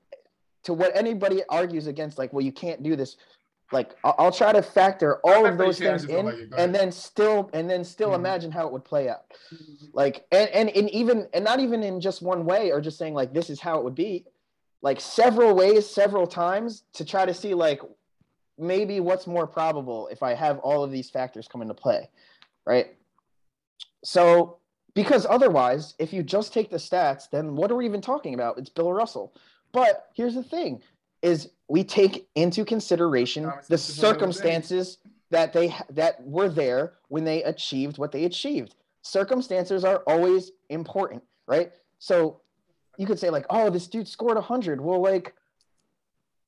[0.62, 3.16] to what anybody argues against like well you can't do this
[3.72, 7.68] like i'll, try to factor all of those things in like and then still and
[7.68, 8.20] then still mm-hmm.
[8.20, 9.86] imagine how it would play out mm-hmm.
[9.92, 13.14] like and, and and even and not even in just one way or just saying
[13.14, 14.24] like this is how it would be
[14.82, 17.80] like several ways several times to try to see like
[18.58, 22.08] maybe what's more probable if I have all of these factors come into play,
[22.64, 22.96] right?
[24.04, 24.58] So
[24.94, 28.58] because otherwise, if you just take the stats, then what are we even talking about?
[28.58, 29.34] It's Bill Russell.
[29.72, 30.82] But here's the thing:
[31.26, 34.98] is we take into consideration the circumstances
[35.30, 38.76] that they that were there when they achieved what they achieved.
[39.02, 41.72] Circumstances are always important, right?
[41.98, 42.40] So
[42.96, 45.34] you could say like, "Oh, this dude scored 100." Well, like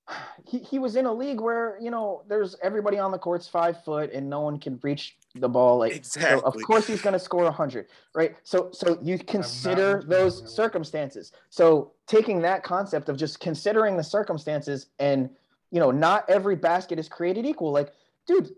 [0.46, 3.82] he, he was in a league where you know there's everybody on the court's five
[3.82, 6.40] foot and no one can reach the ball like exactly.
[6.40, 8.36] So of course he's going to score 100 right?
[8.44, 11.32] So so you consider those circumstances.
[11.50, 15.30] So taking that concept of just considering the circumstances and
[15.70, 17.92] you know not every basket is created equal like
[18.26, 18.50] dude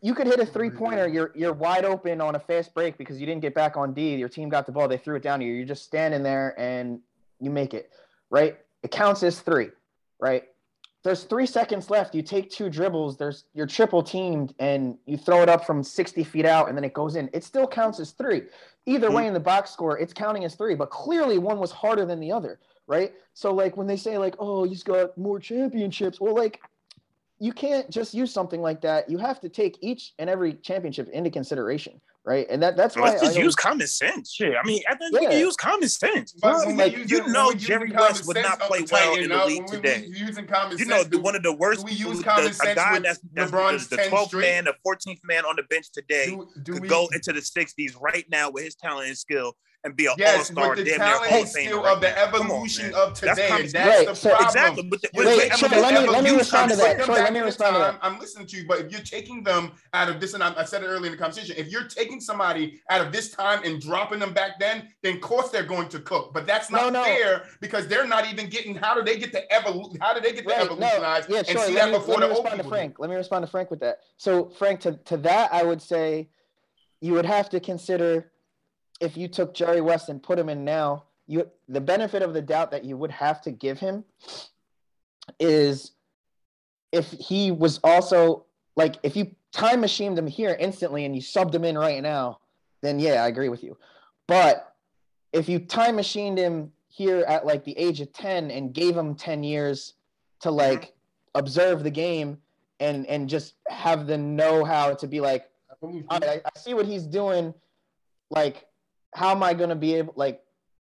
[0.00, 3.20] you could hit a three pointer you're you're wide open on a fast break because
[3.20, 5.40] you didn't get back on D your team got the ball they threw it down
[5.40, 7.00] to you you're just standing there and
[7.40, 7.90] you make it
[8.30, 8.58] right?
[8.82, 9.70] It counts as 3
[10.20, 10.44] right
[11.08, 12.14] there's three seconds left.
[12.14, 13.16] You take two dribbles.
[13.16, 16.84] There's you're triple teamed, and you throw it up from 60 feet out, and then
[16.84, 17.30] it goes in.
[17.32, 18.42] It still counts as three.
[18.84, 19.16] Either mm-hmm.
[19.16, 20.74] way, in the box score, it's counting as three.
[20.74, 23.14] But clearly, one was harder than the other, right?
[23.32, 26.20] So like when they say like, oh, he's got more championships.
[26.20, 26.60] Well, like
[27.38, 29.08] you can't just use something like that.
[29.08, 32.46] You have to take each and every championship into consideration right?
[32.50, 34.32] And that that's why let's just use common sense.
[34.32, 35.20] Shit, I mean, I think yeah.
[35.20, 36.32] we can use common sense.
[36.32, 40.04] But like, you know, Jerry West would not play well in the league today.
[40.06, 41.84] using common you know, do, one of the worst.
[41.84, 44.74] we use common the, sense a guy that's, that's LeBron's the, the 12th man, the
[44.86, 48.26] 14th man on the bench today do, do could we, go into the 60s right
[48.30, 51.30] now with his talent and skill and be an yes, all-star, with the damn talent
[51.30, 53.34] near skill right of the evolution on, of today.
[53.36, 54.06] That's, that's right.
[54.06, 54.48] the so, problem.
[54.48, 54.88] Exactly.
[54.88, 57.04] With the, with Wait, Troy, let me, let me respond to that.
[57.04, 57.98] Troy, let me respond to that.
[58.02, 60.82] I'm listening to you, but if you're taking them out of this, and I, said
[60.82, 64.18] it earlier in the conversation, if you're taking somebody out of this time and dropping
[64.18, 66.34] them back then, then of course they're going to cook.
[66.34, 67.04] But that's not no, no.
[67.04, 68.74] fair because they're not even getting.
[68.74, 69.96] How do they get the evol?
[70.00, 71.36] How do they get the right, evolutionize no.
[71.36, 72.98] yeah, and see that me, before let me respond to Frank.
[72.98, 74.00] Let me respond to Frank with that.
[74.16, 76.30] So Frank, to to that, I would say
[77.00, 78.32] you would have to consider
[79.00, 82.42] if you took Jerry West and put him in now, you the benefit of the
[82.42, 84.04] doubt that you would have to give him
[85.38, 85.92] is
[86.90, 91.54] if he was also like if you time machined him here instantly and you subbed
[91.54, 92.38] him in right now,
[92.80, 93.76] then yeah, I agree with you.
[94.26, 94.74] But
[95.32, 99.14] if you time machined him here at like the age of 10 and gave him
[99.14, 99.94] 10 years
[100.40, 100.58] to mm-hmm.
[100.58, 100.94] like
[101.34, 102.38] observe the game
[102.80, 105.50] and and just have the know-how to be like
[106.10, 107.54] I, I see what he's doing
[108.30, 108.66] like
[109.14, 110.42] how am I going to be able like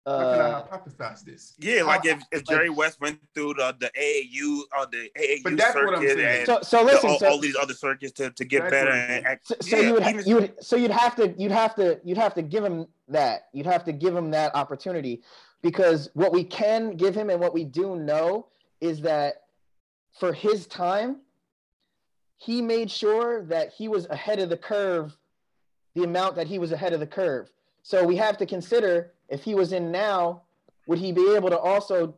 [0.08, 1.52] uh, how can I hypothesize this?
[1.58, 5.10] Yeah, like if, if Jerry like, West went through the, the AAU or uh, the
[5.18, 6.38] AAU but that's circuit what I'm saying.
[6.38, 8.90] and so, so listen, the, so, all these other circuits to, to get better.
[8.90, 11.74] And, so, so yeah, you would even, you would so you'd have to you'd have
[11.74, 15.22] to you'd have to give him that you'd have to give him that opportunity
[15.60, 18.46] because what we can give him and what we do know
[18.80, 19.42] is that
[20.18, 21.18] for his time,
[22.38, 25.14] he made sure that he was ahead of the curve,
[25.94, 27.50] the amount that he was ahead of the curve
[27.88, 30.42] so we have to consider if he was in now,
[30.86, 32.14] would he be able to also,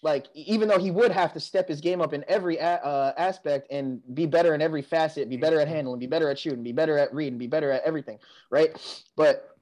[0.00, 3.12] like, even though he would have to step his game up in every a- uh,
[3.18, 6.62] aspect and be better in every facet, be better at handling, be better at shooting,
[6.62, 8.74] be better at reading, be better at everything, right?
[9.14, 9.54] But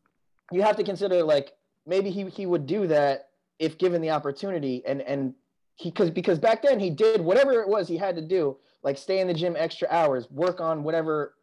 [0.53, 1.55] you have to consider like
[1.88, 5.35] maybe he he would do that if given the opportunity and and
[5.75, 8.97] he because because back then he did whatever it was he had to do like
[8.97, 11.35] stay in the gym extra hours work on whatever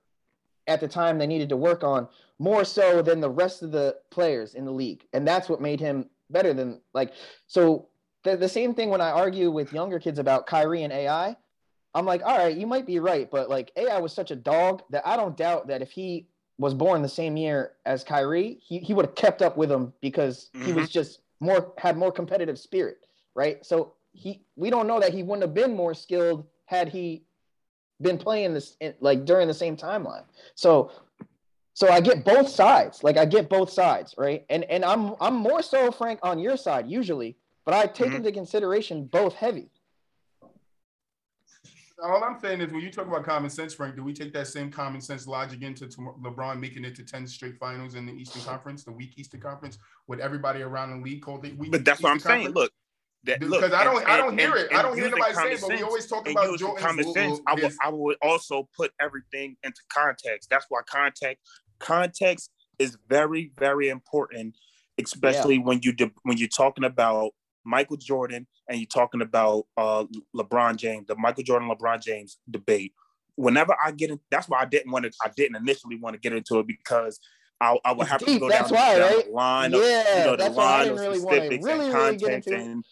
[0.67, 2.07] at the time they needed to work on
[2.39, 5.05] more so than the rest of the players in the league.
[5.13, 7.13] And that's what made him better than like
[7.47, 7.87] so
[8.23, 11.37] the, the same thing when I argue with younger kids about Kyrie and AI,
[11.93, 14.81] I'm like, all right, you might be right, but like AI was such a dog
[14.89, 18.79] that I don't doubt that if he was born the same year as Kyrie, he,
[18.79, 20.65] he would have kept up with him because mm-hmm.
[20.65, 20.91] he was mm-hmm.
[20.91, 22.97] just more had more competitive spirit,
[23.35, 23.65] right?
[23.65, 27.23] So he we don't know that he wouldn't have been more skilled had he
[28.01, 30.23] been playing this in, like during the same timeline.
[30.55, 30.91] So
[31.73, 33.03] so I get both sides.
[33.03, 34.45] Like I get both sides, right?
[34.49, 38.17] And and I'm I'm more so frank on your side usually, but I take mm-hmm.
[38.17, 39.69] into consideration both heavy.
[42.03, 44.47] All I'm saying is when you talk about common sense, Frank, do we take that
[44.47, 48.41] same common sense logic into LeBron making it to 10 straight finals in the Eastern
[48.41, 52.01] Conference, the weak Eastern Conference, with everybody around the league called the weak But that's
[52.01, 52.43] Eastern what I'm Conference?
[52.43, 52.53] saying.
[52.53, 52.73] Look,
[53.25, 54.67] that, because I don't, and, I don't hear and, it.
[54.69, 57.39] And I don't hear nobody say but we always talk about Jordan's common sense.
[57.47, 60.49] I would, I would also put everything into context.
[60.49, 61.43] That's why context,
[61.79, 64.55] context is very, very important,
[64.99, 65.63] especially yeah.
[65.63, 67.31] when you de- when you're talking about
[67.63, 70.05] Michael Jordan and you're talking about uh,
[70.35, 72.93] LeBron James, the Michael Jordan LeBron James debate.
[73.37, 75.11] Whenever I get in, that's why I didn't want to.
[75.23, 77.19] I didn't initially want to get into it because
[77.59, 78.35] I, I would it's have deep.
[78.35, 79.25] to go that's down, why, down right?
[79.25, 82.63] the line of yeah, you know, the line of really specifics really, and context really
[82.63, 82.85] and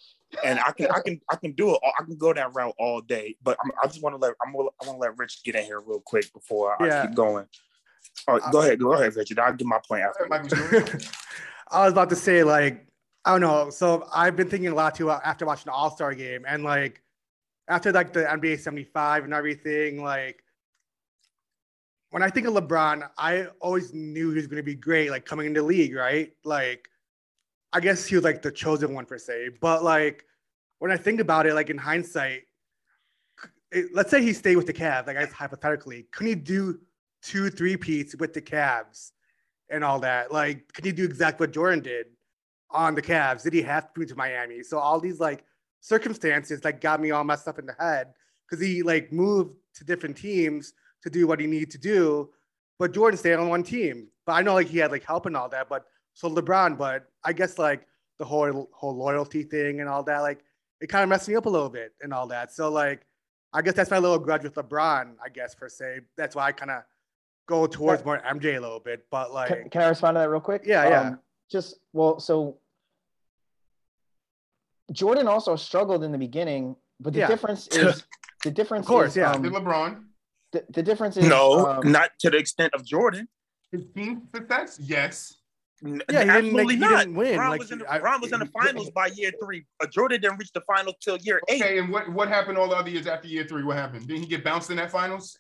[0.44, 1.80] and I can I can I can do it.
[1.84, 3.36] I can go that route all day.
[3.44, 5.64] But I'm, i just want to let I'm I want to let Rich get in
[5.64, 7.06] here real quick before I yeah.
[7.06, 7.46] keep going.
[8.28, 9.40] All right, go uh, ahead, go ahead, Richard.
[9.40, 10.28] I'll give my point after.
[11.72, 12.86] I was about to say like
[13.26, 13.70] I don't know.
[13.70, 16.64] So I've been thinking a lot too uh, after watching the All Star game and
[16.64, 17.02] like
[17.68, 20.44] after like the NBA 75 and everything, like
[22.14, 25.26] when I think of LeBron, I always knew he was going to be great, like
[25.26, 26.32] coming into the league, right?
[26.44, 26.88] Like,
[27.74, 29.50] I guess he was like the chosen one per se.
[29.60, 30.26] But like,
[30.80, 32.44] when I think about it, like in hindsight,
[33.72, 36.80] it, let's say he stayed with the Cavs, like I guess hypothetically, couldn't he do
[37.24, 39.12] two, three peats with the Cavs
[39.70, 40.32] and all that?
[40.32, 42.08] Like, could he do exactly what Jordan did
[42.70, 43.44] on the Cavs?
[43.44, 44.62] Did he have to move to Miami?
[44.62, 45.44] So all these like
[45.80, 48.14] circumstances like got me all messed up in the head
[48.48, 52.30] because he like moved to different teams to do what he needed to do,
[52.78, 54.08] but Jordan stayed on one team.
[54.26, 57.06] But I know like he had like help and all that, but so LeBron, but
[57.24, 57.88] I guess like
[58.20, 60.44] the whole whole loyalty thing and all that, like
[60.82, 62.54] it kind of messed me up a little bit and all that.
[62.54, 63.06] So like
[63.54, 66.02] I guess that's my little grudge with LeBron, I guess per se.
[66.18, 66.84] That's why I kind of
[67.48, 69.06] go towards more MJ a little bit.
[69.12, 70.64] But like can, can I respond to that real quick?
[70.66, 71.02] Yeah, yeah.
[71.02, 71.20] Um,
[71.52, 72.58] just well, so
[74.92, 77.28] Jordan also struggled in the beginning, but the yeah.
[77.28, 78.04] difference is
[78.44, 78.86] the difference.
[78.86, 79.32] of course, is, yeah.
[79.32, 80.04] Um, LeBron.
[80.52, 83.28] The, the difference is no, um, not to the extent of Jordan.
[83.72, 85.38] His team success, yes.
[85.84, 87.00] Yeah, he absolutely didn't, not.
[87.00, 87.40] Didn't win.
[87.40, 89.66] Ron like, was in the, Ron was in the finals by year three.
[89.92, 91.62] Jordan didn't reach the finals till year eight.
[91.62, 93.64] Okay, and what, what happened all the other years after year three?
[93.64, 94.08] What happened?
[94.08, 95.38] Didn't he get bounced in that finals?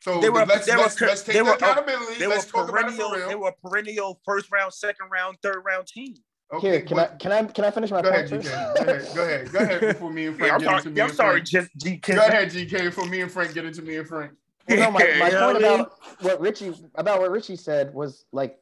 [0.00, 2.18] So they were, let's, they let's, were, let's take they were, accountability.
[2.18, 6.14] They let's were perennial, They were perennial first round, second round, third round team.
[6.52, 8.30] Okay, Here, can I can I can I finish my go point?
[8.30, 8.76] Ahead, GK.
[8.76, 9.80] Go ahead, go ahead, go ahead.
[9.80, 11.00] Before me and Frank yeah, get sorry, into me.
[11.00, 11.46] I'm sorry, Frank.
[11.46, 12.14] just GK.
[12.14, 12.82] Go ahead, GK.
[12.84, 14.32] Before me and Frank get into me and Frank.
[14.68, 18.60] Well, no, my, my point about what Richie about what Richie said was like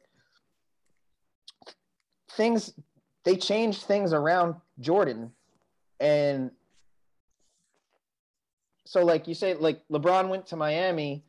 [2.35, 2.73] things
[3.23, 5.31] they changed things around Jordan.
[5.99, 6.51] And
[8.85, 11.23] so like you say like LeBron went to Miami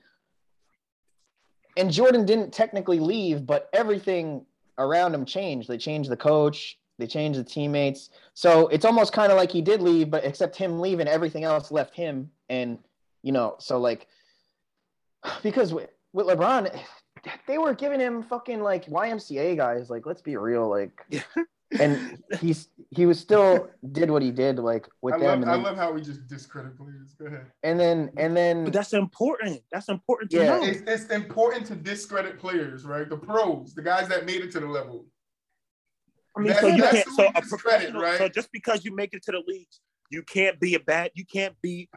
[1.76, 4.44] and Jordan didn't technically leave but everything
[4.78, 5.68] around him changed.
[5.68, 8.08] They changed the coach they changed the teammates.
[8.32, 11.70] So it's almost kind of like he did leave but except him leaving everything else
[11.70, 12.30] left him.
[12.48, 12.78] And
[13.22, 14.06] you know so like
[15.42, 16.78] because with, with LeBron,
[17.46, 19.90] they were giving him fucking like YMCA guys.
[19.90, 20.68] Like, let's be real.
[20.68, 20.92] Like,
[21.78, 25.40] and he's he was still did what he did like with I them.
[25.42, 27.14] Love, I love how we just discredit players.
[27.18, 27.46] Go ahead.
[27.62, 28.64] And then and then.
[28.64, 29.60] But that's important.
[29.72, 30.44] That's important to yeah.
[30.44, 30.64] know.
[30.64, 33.08] It's, it's important to discredit players, right?
[33.08, 35.06] The pros, the guys that made it to the level.
[36.36, 37.08] I mean, that's, so you can't.
[37.16, 38.02] So a professional.
[38.02, 38.18] Right?
[38.18, 41.10] So just because you make it to the leagues, you can't be a bad.
[41.14, 41.88] You can't be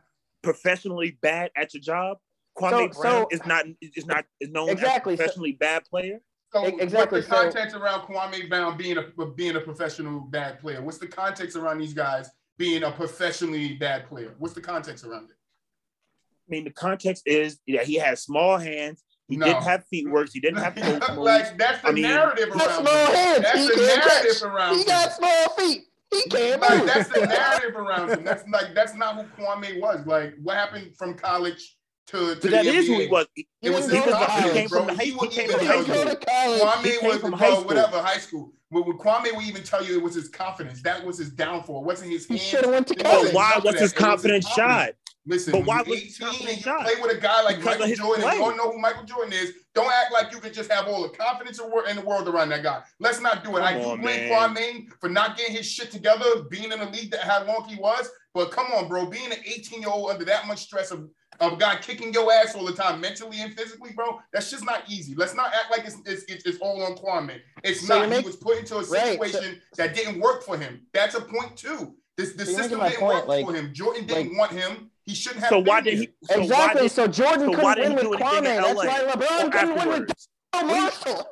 [0.41, 2.17] professionally bad at your job.
[2.58, 5.58] Kwame so, Brown so, is not is not is known exactly, as a professionally so,
[5.60, 6.20] bad player.
[6.52, 7.20] So exactly.
[7.20, 10.82] What's the context around Kwame Brown being a being a professional bad player?
[10.82, 14.36] What's the context around these guys being a professionally bad player?
[14.39, 15.36] What's the context around it?
[15.36, 19.04] I mean, the context is that he has small hands.
[19.28, 19.45] He no.
[19.45, 20.34] didn't have feet works.
[20.34, 22.86] He didn't have post like that's the I mean, narrative around.
[22.86, 23.43] Small hands.
[23.43, 24.41] That's he the narrative catch.
[24.41, 24.78] around.
[24.78, 25.82] He got small feet.
[26.12, 28.24] He can't like, That's the narrative around him.
[28.24, 30.06] That's like that's not who Kwame was.
[30.08, 31.78] Like what happened from college
[32.10, 33.28] to, to that is who he was.
[33.28, 34.86] Was he, was, college, he came bro.
[34.86, 36.05] from high, he, he came from high school.
[36.05, 37.66] Kwame was from high school.
[37.66, 38.51] whatever high school.
[38.72, 40.82] But when Kwame would even tell you it was his confidence.
[40.82, 41.82] That was his downfall.
[41.82, 42.26] It wasn't his.
[42.26, 43.34] He should have went to college.
[43.34, 44.91] Why was his confidence shot?
[45.26, 48.34] Listen, but why was 18, you play with a guy like because Michael Jordan, play.
[48.34, 49.53] you don't know who Michael Jordan is.
[49.76, 52.64] Don't act like you can just have all the confidence in the world around that
[52.64, 52.82] guy.
[52.99, 53.60] Let's not do it.
[53.60, 57.12] Come I do blame Kwame for not getting his shit together, being in a league
[57.12, 58.10] that how long he was.
[58.34, 61.07] But come on, bro, being an 18 year old under that much stress of
[61.40, 64.20] of a guy kicking your ass all the time, mentally and physically, bro.
[64.34, 65.16] That's just not easy.
[65.16, 67.40] Let's not act like it's it's, it's, it's all on Kwame.
[67.64, 68.10] It's so not.
[68.10, 70.86] Make, he was put into a situation right, so, that didn't work for him.
[70.94, 71.96] That's a point too.
[72.18, 73.74] This the so system didn't point, work like, for him.
[73.74, 74.92] Jordan didn't like, want him.
[75.06, 75.50] He shouldn't have.
[75.50, 76.10] So why did he?
[76.24, 76.82] So exactly.
[76.84, 78.44] Did, so Jordan so couldn't win with Kwame.
[78.44, 81.28] That's why LeBron couldn't win with Marshall.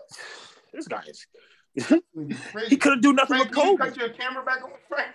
[0.74, 1.26] this guy is.
[2.68, 3.84] he couldn't do nothing Frank, with Kobe.
[3.84, 5.10] Cut your camera back on, Frank.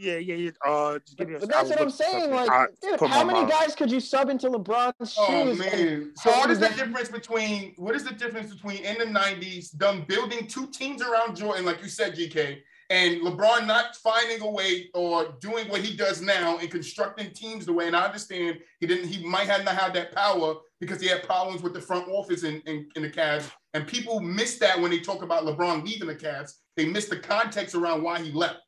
[0.00, 0.50] Yeah, yeah, yeah.
[0.66, 2.30] Uh, just give me a, but that's what I'm saying.
[2.30, 5.58] Like, dude, how many guys could you sub into LeBron's oh, shoes?
[5.58, 6.12] man.
[6.16, 10.06] So what is the difference between what is the difference between in the '90s them
[10.08, 14.88] building two teams around Jordan, like you said, GK, and LeBron not finding a way
[14.94, 17.86] or doing what he does now and constructing teams the way?
[17.86, 19.06] And I understand he didn't.
[19.06, 22.42] He might have not had that power because he had problems with the front office
[22.42, 23.50] in, in, in the Cavs.
[23.74, 26.52] And people miss that when they talk about LeBron leaving the Cavs.
[26.76, 28.60] They miss the context around why he left.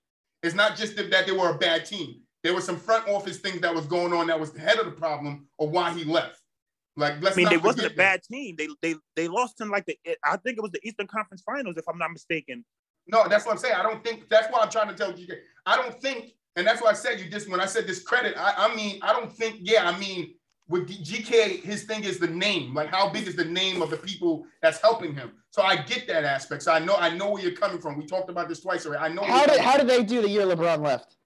[0.42, 2.20] It's not just that they were a bad team.
[2.42, 4.86] There were some front office things that was going on that was the head of
[4.86, 6.40] the problem or why he left.
[6.96, 8.56] Like, let's I mean, they wasn't a bad team.
[8.58, 11.76] They they they lost in like the I think it was the Eastern Conference Finals,
[11.76, 12.64] if I'm not mistaken.
[13.06, 13.74] No, that's what I'm saying.
[13.74, 15.26] I don't think that's what I'm trying to tell you.
[15.64, 18.34] I don't think, and that's why I said you just when I said this credit.
[18.36, 19.60] I, I mean, I don't think.
[19.60, 20.34] Yeah, I mean,
[20.68, 22.74] with GK, his thing is the name.
[22.74, 25.32] Like, how big is the name of the people that's helping him?
[25.50, 26.62] So I get that aspect.
[26.62, 27.98] So I know, I know where you're coming from.
[27.98, 29.04] We talked about this twice already.
[29.04, 29.22] I know.
[29.22, 31.16] How did how did they do the year LeBron left?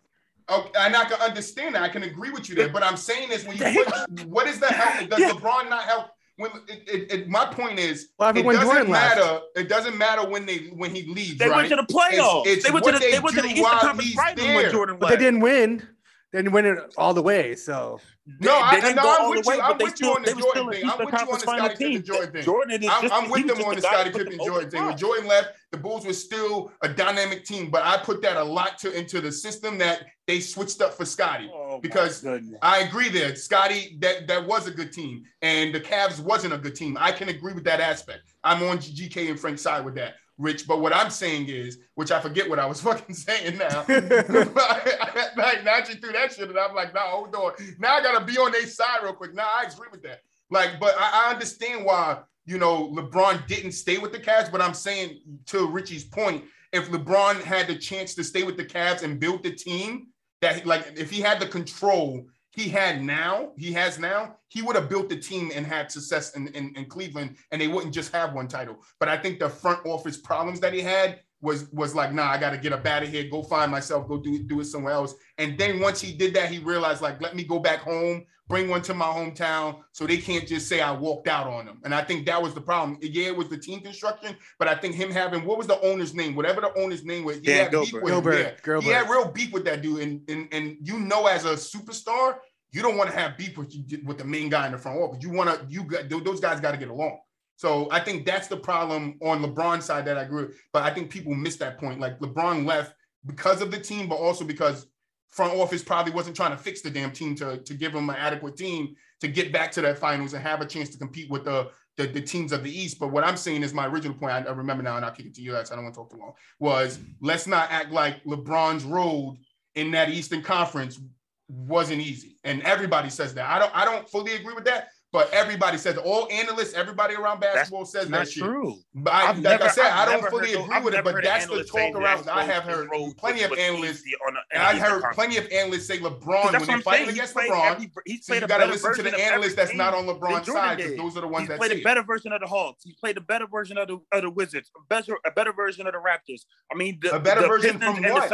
[0.50, 1.82] Okay, I'm not gonna understand that.
[1.82, 4.60] I can agree with you there, but I'm saying is when you put, what is
[4.60, 5.10] the help?
[5.10, 5.30] Does yeah.
[5.30, 6.06] LeBron not help?
[6.38, 9.22] When it, it, it, my point is, well, it doesn't Jordan matter.
[9.22, 9.44] Left.
[9.56, 11.38] It doesn't matter when they when he leaves.
[11.38, 11.56] They right?
[11.56, 12.46] went to the playoffs.
[12.46, 14.70] It's, it's they went to the they, they went to the Eastern Conference Finals when
[14.70, 15.88] Jordan But they didn't win.
[16.32, 17.54] They didn't win it all the way.
[17.54, 18.00] So
[18.40, 19.60] no, I, no, I'm with you.
[19.60, 20.90] I'm with you on the Jordan thing.
[20.90, 23.82] I'm with you on the Scottie Pippen Jordan is I'm, I'm with them on the
[23.82, 24.84] Scottie Pippen Jordan thing.
[24.84, 28.42] When Jordan left, the Bulls were still a dynamic team, but I put that a
[28.42, 32.26] lot to into the system that they switched up for Scottie oh, because
[32.62, 33.36] I agree there.
[33.36, 36.96] Scottie, that that was a good team, and the Cavs wasn't a good team.
[36.98, 38.34] I can agree with that aspect.
[38.42, 40.14] I'm on GK and Frank's side with that.
[40.38, 40.66] Rich.
[40.66, 43.80] But what I'm saying is, which I forget what I was fucking saying now.
[43.88, 47.52] like now you threw that shit, and I'm like, nah, hold on.
[47.78, 49.34] Now I gotta be on their side real quick.
[49.34, 50.20] Now I agree with that.
[50.50, 54.50] Like, but I, I understand why you know LeBron didn't stay with the Cavs.
[54.50, 58.64] But I'm saying to Richie's point, if LeBron had the chance to stay with the
[58.64, 60.08] Cavs and build the team
[60.42, 62.26] that, like, if he had the control
[62.56, 66.34] he had now, he has now, he would have built the team and had success
[66.34, 68.78] in, in, in, Cleveland, and they wouldn't just have one title.
[68.98, 72.38] But I think the front office problems that he had was was like, nah, I
[72.38, 74.94] got to get up out of here, go find myself, go do do it somewhere
[74.94, 75.14] else.
[75.36, 78.68] And then once he did that, he realized like, let me go back home, bring
[78.68, 81.80] one to my hometown, so they can't just say I walked out on them.
[81.84, 82.98] And I think that was the problem.
[83.00, 86.14] Yeah, it was the team construction, but I think him having what was the owner's
[86.14, 87.92] name, whatever the owner's name was, he Dan had Gilbert.
[87.92, 88.60] beef with Gilbert.
[88.66, 88.80] Yeah.
[88.80, 92.38] He had real beef with that dude, and and and you know, as a superstar,
[92.72, 95.22] you don't want to have beef with with the main guy in the front office.
[95.22, 97.18] You want to you got those guys got to get along.
[97.56, 100.44] So I think that's the problem on LeBron's side that I agree.
[100.44, 100.56] With.
[100.72, 102.00] But I think people miss that point.
[102.00, 102.94] Like LeBron left
[103.24, 104.86] because of the team, but also because
[105.28, 108.16] front office probably wasn't trying to fix the damn team to, to give them an
[108.16, 111.44] adequate team to get back to that finals and have a chance to compete with
[111.44, 112.98] the, the, the teams of the East.
[112.98, 115.26] But what I'm saying is my original point, I, I remember now, and I'll kick
[115.26, 115.70] it to you guys.
[115.70, 119.38] I don't want to talk too long, was let's not act like LeBron's road
[119.74, 121.00] in that Eastern Conference
[121.48, 122.38] wasn't easy.
[122.44, 123.48] And everybody says that.
[123.48, 127.40] I don't I don't fully agree with that, but everybody says all analysts, everybody around
[127.40, 128.76] basketball that's says that true.
[128.94, 131.04] But I, like never, I said, I've I do not fully agree no, with it.
[131.04, 132.28] But that's the talk around.
[132.28, 134.04] I have heard plenty of analysts,
[134.52, 137.78] and I've heard plenty of analysts say LeBron when they're fighting against LeBron.
[137.78, 140.76] He's played so you got to listen to the analysts that's not on LeBron's side
[140.76, 142.84] because those are the ones that played a better version of the Hawks.
[142.84, 145.86] He played a better version of the of the Wizards, a better a better version
[145.86, 146.42] of the Raptors.
[146.70, 148.30] I mean, a better version from what?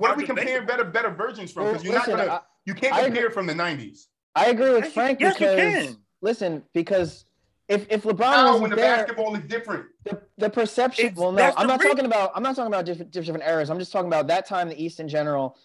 [0.00, 1.66] What are we comparing better better versions from?
[1.66, 4.06] Because you're not gonna you can't compare from the '90s.
[4.34, 7.26] I agree with Frank yes, because listen, because
[7.68, 11.06] if if LeBron How, when the there, basketball is different, the, the perception.
[11.06, 12.32] It's, well, no, I'm not talking about.
[12.34, 13.70] I'm not talking about different different eras.
[13.70, 15.56] I'm just talking about that time, the East in general.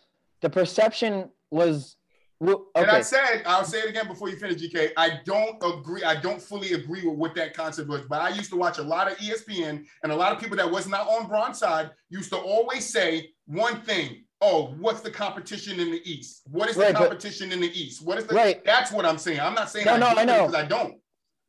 [0.42, 1.96] The perception was.
[2.42, 2.56] Okay.
[2.76, 4.92] And I said, I'll say it again before you finish, GK.
[4.96, 6.04] I don't agree.
[6.04, 8.04] I don't fully agree with what that concept was.
[8.04, 10.72] But I used to watch a lot of ESPN, and a lot of people that
[10.72, 15.80] was not on Bron's side used to always say one thing: oh, what's the competition
[15.80, 16.44] in the East?
[16.52, 18.02] What is the right, competition but, in the East?
[18.06, 18.64] What is the right?
[18.66, 19.40] That's what I'm saying.
[19.40, 20.96] I'm not saying no, I no, I know because I don't.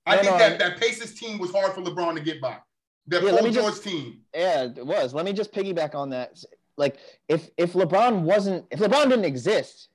[0.06, 2.40] I no, think no, that I, that Pacers team was hard for LeBron to get
[2.40, 2.58] by.
[3.06, 4.20] That yeah, Paul George team.
[4.34, 5.14] Yeah, it was.
[5.14, 6.42] Let me just piggyback on that.
[6.76, 9.88] Like, if if LeBron wasn't, if LeBron didn't exist,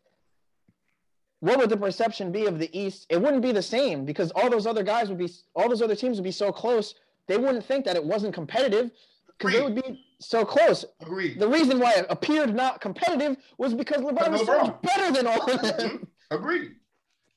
[1.39, 3.05] what would the perception be of the East?
[3.09, 5.95] It wouldn't be the same because all those other guys would be, all those other
[5.95, 6.95] teams would be so close.
[7.27, 8.91] They wouldn't think that it wasn't competitive
[9.37, 10.85] because they would be so close.
[11.01, 11.39] Agreed.
[11.39, 15.27] The reason why it appeared not competitive was because LeBron was so much better than
[15.27, 15.89] all of them.
[15.89, 16.03] Mm-hmm.
[16.31, 16.71] Agreed.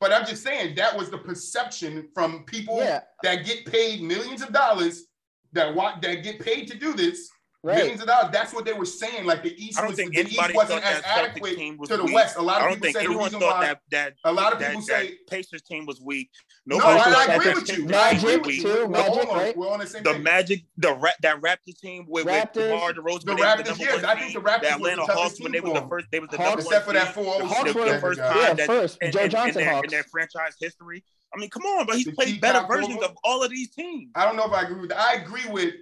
[0.00, 3.00] But I'm just saying that was the perception from people yeah.
[3.22, 5.06] that get paid millions of dollars
[5.52, 7.30] that want that get paid to do this
[7.64, 7.78] Right.
[7.78, 8.30] Millions of dollars.
[8.32, 9.26] That's what they were saying.
[9.26, 12.14] Like the East, was, the East wasn't as adequate to the weak.
[12.14, 12.36] West.
[12.36, 14.84] A lot of people say the reason why that, that a lot of people that,
[14.84, 16.30] say that Pacers team was weak.
[16.68, 17.86] No, I, I agree with you.
[17.86, 18.88] Magic too.
[18.88, 19.56] Magic, right?
[19.56, 20.02] We're on the same.
[20.02, 20.22] The thing.
[20.22, 23.24] Magic, the that Raptors team with Raptors, with DeMar DeRozan.
[23.24, 24.60] The Raptors, yes, I think the Raptors.
[24.60, 27.14] The Atlanta Hawks when they were the first, they was the number except for that
[27.14, 27.40] four.
[27.40, 28.58] Hawks were the first time.
[28.58, 31.02] Yeah, first Joe Johnson Hawks in their franchise history.
[31.34, 34.10] I mean, come on, but he's played better versions of all of these teams.
[34.14, 35.00] I don't know if I agree with that.
[35.00, 35.74] I agree with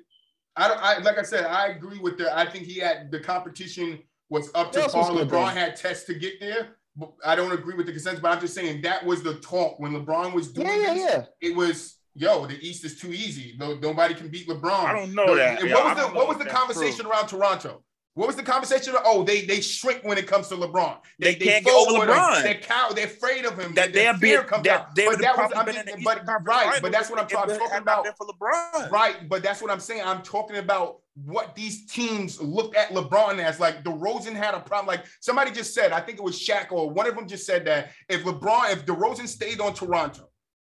[0.57, 0.79] I don't.
[0.81, 2.37] I like I said, I agree with the.
[2.37, 3.99] I think he had the competition
[4.31, 5.11] was up to par.
[5.11, 6.77] LeBron had tests to get there.
[6.97, 9.79] But I don't agree with the consensus, but I'm just saying that was the talk
[9.79, 11.03] when LeBron was doing yeah, this.
[11.11, 11.25] Yeah.
[11.41, 13.55] It was yo, the East is too easy.
[13.59, 14.71] No, nobody can beat LeBron.
[14.71, 15.61] I don't know no, that.
[15.61, 17.11] What yeah, was the what was the conversation true.
[17.11, 17.83] around Toronto?
[18.15, 18.95] What was the conversation?
[19.05, 20.97] Oh, they they shrink when it comes to LeBron.
[21.19, 22.43] They, they can't they get over LeBron.
[22.43, 22.89] They're cow.
[22.95, 23.75] They're afraid of him.
[23.75, 24.97] That they're fear comes that, out.
[24.97, 26.81] But that was I mean, but right.
[26.81, 28.07] But that's what I'm, talking about.
[28.17, 28.91] For LeBron.
[28.91, 29.29] Right.
[29.29, 30.03] But that's what I'm saying.
[30.03, 33.59] I'm talking about what these teams looked at LeBron as.
[33.59, 34.87] Like DeRozan had a problem.
[34.87, 37.65] Like somebody just said, I think it was Shaq or one of them just said
[37.67, 40.29] that if LeBron, if DeRozan stayed on Toronto,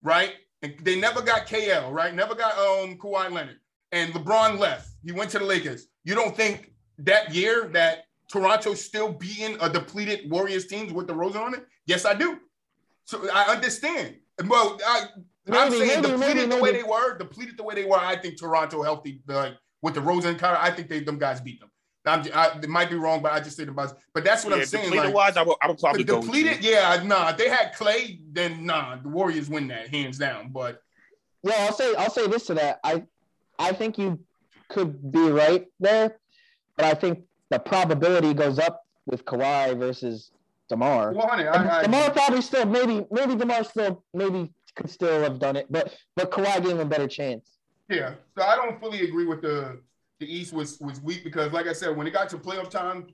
[0.04, 3.58] right, and they never got KL, right, never got um Kawhi Leonard,
[3.92, 5.88] and LeBron left, he went to the Lakers.
[6.04, 11.42] You don't think that year that Toronto still beating a depleted Warriors teams with DeRozan
[11.42, 11.66] on it?
[11.86, 12.38] Yes, I do.
[13.06, 14.18] So I understand.
[14.46, 15.06] Well, I,
[15.48, 17.98] am saying maybe, depleted maybe, the way they were, depleted the way they were.
[17.98, 20.60] I think Toronto healthy, like with DeRozan Carter.
[20.60, 21.72] I think they them guys beat them.
[22.08, 23.94] I'm, I, it might be wrong, but I just say the buzz.
[24.14, 24.86] But that's what yeah, I'm saying.
[24.86, 26.64] Depleted like, wise, I would, I would probably depleted.
[26.64, 27.30] yeah, nah.
[27.30, 28.96] If they had Clay, then nah.
[28.96, 30.50] The Warriors win that hands down.
[30.50, 30.82] But
[31.44, 32.80] yeah, I'll say I'll say this to that.
[32.84, 33.04] I
[33.60, 34.20] I think you
[34.70, 36.18] could be right there,
[36.76, 40.32] but I think the probability goes up with Kawhi versus
[40.70, 41.14] DeMar.
[41.14, 45.40] Well, honey, I, I, DeMar probably still maybe maybe DeMar still maybe could still have
[45.40, 47.57] done it, but but Kawhi gave him a better chance.
[47.90, 49.82] Yeah, so I don't fully agree with the
[50.20, 53.08] the East was was weak because, like I said, when it got to playoff time,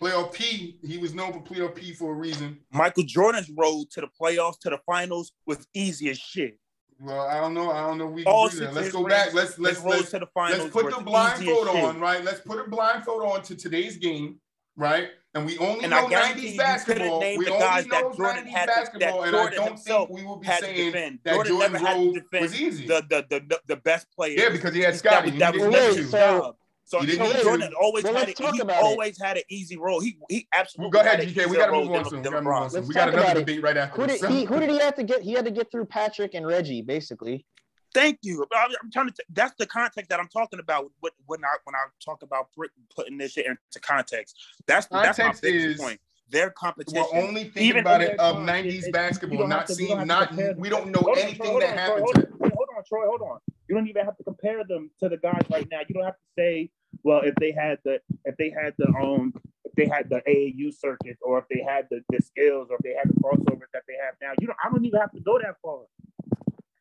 [0.00, 2.58] playoff P, he was known for playoff P for a reason.
[2.72, 6.58] Michael Jordan's road to the playoffs to the finals was easy as shit.
[7.00, 7.70] Well, I don't know.
[7.70, 8.06] I don't know.
[8.06, 8.72] We can do that.
[8.72, 9.34] Let's go back.
[9.34, 12.22] Let's let's let's, let's, let's put the blindfold on, right?
[12.22, 14.40] Let's put a blindfold on to today's game,
[14.76, 15.08] right?
[15.34, 17.18] And we only and know 90s basketball.
[17.18, 21.18] We only know 90s basketball, to, and Jordan I don't think we will be saying
[21.24, 22.86] that Jordan Jordan's role was easy.
[22.86, 24.38] The, the the the best player.
[24.38, 25.30] Yeah, because he had Scottie.
[25.32, 26.54] That, that was so,
[26.84, 29.24] so, so Jordan always well, had a, he always it.
[29.24, 30.00] had an easy role.
[30.00, 30.96] He he absolutely.
[30.96, 31.50] Well, go ahead, GK.
[31.50, 32.22] We got to move on soon.
[32.22, 32.86] We got to move on soon.
[32.86, 34.02] We got another debate right after.
[34.02, 34.44] Who did he?
[34.44, 35.22] Who did he have to get?
[35.22, 37.44] He had to get through Patrick and Reggie, basically.
[37.94, 38.44] Thank you.
[38.52, 39.24] I'm trying to.
[39.32, 40.90] that's the context that I'm talking about
[41.26, 42.48] when I when I talk about
[42.94, 44.36] putting this shit into context.
[44.66, 46.00] That's context that's my biggest is, point.
[46.28, 47.04] Their competition.
[47.12, 51.00] We're only thinking Even about it of '90s basketball, not seeing, not we don't know
[51.00, 52.04] hold anything on, that happened.
[52.04, 53.06] Hold on, hold on, Troy.
[53.06, 53.38] Hold on.
[53.68, 55.80] You don't even have to compare them to the guys right now.
[55.86, 56.70] You don't have to say,
[57.04, 59.32] well, if they had the if they had the um
[59.64, 62.82] if they had the AAU circuit or if they had the, the skills or if
[62.82, 64.32] they had the crossovers that they have now.
[64.40, 65.82] You know, I don't even have to go that far.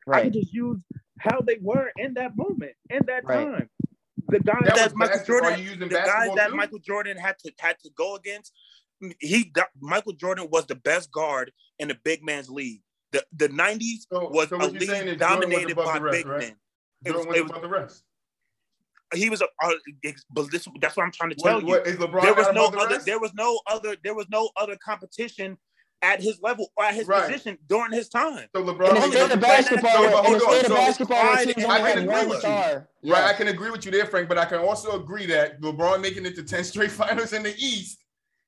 [0.05, 0.19] Right.
[0.19, 0.81] I can just use
[1.23, 3.45] how they were in that moment, in that right.
[3.45, 3.69] time.
[4.27, 6.55] The guys that, that Michael Jordan, the guys that too?
[6.55, 8.53] Michael Jordan had to had to go against,
[9.19, 12.81] he got, Michael Jordan was the best guard in the big man's league.
[13.11, 16.39] The the nineties so, was so a league dominated by rest, big right?
[16.39, 16.55] men.
[17.05, 18.03] It was, it was, the rest.
[19.13, 19.71] He was a, uh,
[20.31, 21.97] but this that's what I'm trying to tell what, you.
[21.97, 22.95] What, there was no the other.
[22.95, 23.05] Rest?
[23.05, 23.95] There was no other.
[24.03, 25.57] There was no other competition
[26.03, 27.25] at his level or at his right.
[27.25, 28.47] position during his time.
[28.53, 32.09] So LeBron, in the state of basketball, so, in the state of basketball, I can
[32.09, 32.49] agree with you.
[32.49, 32.81] Yeah.
[33.05, 34.27] Right, I can agree with you there, Frank.
[34.27, 37.55] But I can also agree that LeBron making it to ten straight finals in the
[37.57, 38.03] East,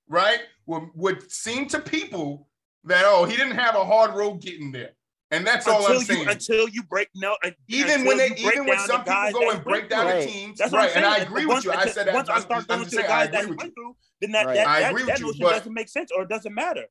[0.10, 2.50] right, would, would seem to people
[2.84, 4.92] that oh he didn't have a hard road getting there.
[5.32, 6.28] And that's until all I'm you, saying.
[6.28, 7.36] Until you break no,
[7.68, 10.22] even when they, even when some people go and break down right.
[10.22, 10.92] the teams, that's right?
[10.96, 11.72] And I agree with you.
[11.72, 12.14] I said that.
[12.14, 14.56] Once I start going to the guys that went through, then that, right.
[14.56, 16.86] that, I agree that, with that you, doesn't make sense or it doesn't matter.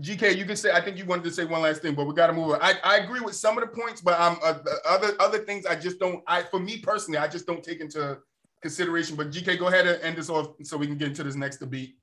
[0.00, 0.70] GK, you can say.
[0.70, 2.62] I think you wanted to say one last thing, but we got to move on.
[2.62, 4.58] I, I agree with some of the points, but um, uh,
[4.88, 6.22] other other things I just don't.
[6.28, 8.18] I for me personally, I just don't take into
[8.62, 9.16] consideration.
[9.16, 11.58] But GK, go ahead and end this off so we can get into this next
[11.58, 11.96] debate.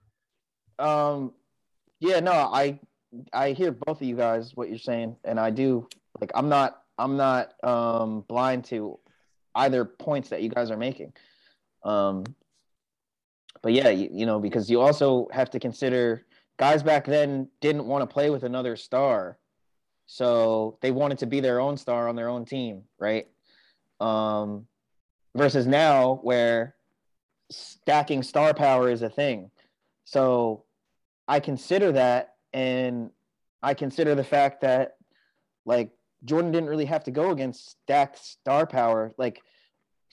[0.78, 1.34] Um,
[1.99, 2.80] yeah, no, I
[3.32, 5.88] I hear both of you guys what you're saying, and I do
[6.20, 8.99] like I'm not I'm not um, blind to
[9.55, 11.14] either points that you guys are making.
[11.84, 12.24] Um,
[13.61, 16.26] but yeah, you, you know, because you also have to consider
[16.57, 19.38] guys back then didn't want to play with another star,
[20.05, 23.28] so they wanted to be their own star on their own team, right?
[23.99, 24.68] Um,
[25.36, 26.76] versus now where
[27.49, 29.49] stacking star power is a thing.
[30.05, 30.66] So
[31.28, 33.10] I consider that and
[33.62, 34.97] I consider the fact that
[35.66, 35.91] like
[36.26, 39.14] Jordan didn't really have to go against stacked star power.
[39.18, 39.41] Like,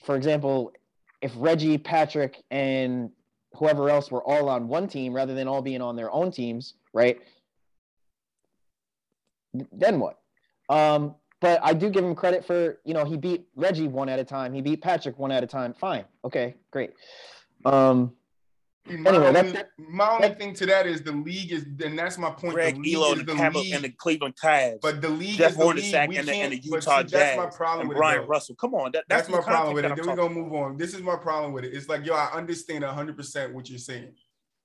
[0.03, 0.73] for example,
[1.21, 3.11] if Reggie, Patrick, and
[3.53, 6.75] whoever else were all on one team rather than all being on their own teams,
[6.93, 7.19] right?
[9.53, 10.19] Then what?
[10.69, 14.19] Um, but I do give him credit for, you know, he beat Reggie one at
[14.19, 14.53] a time.
[14.53, 15.73] He beat Patrick one at a time.
[15.73, 16.05] Fine.
[16.23, 16.91] Okay, great.
[17.65, 18.13] Um,
[18.87, 21.97] my anyway, only, that's, my only that's, thing to that is the league is, and
[21.97, 22.53] that's my point.
[22.53, 25.57] Greg the Ehlo and the, league, and the Cleveland Cavs, but the league Jeff is
[25.57, 25.93] the league.
[25.93, 27.11] and, the, and the Utah see, Jazz.
[27.11, 28.55] That's my problem with Brian it, Russell.
[28.55, 29.95] Come on, that, that's, that's my problem with it.
[29.95, 30.77] Then we're gonna move on.
[30.77, 31.73] This is my problem with it.
[31.73, 34.13] It's like, yo, I understand 100 percent what you're saying,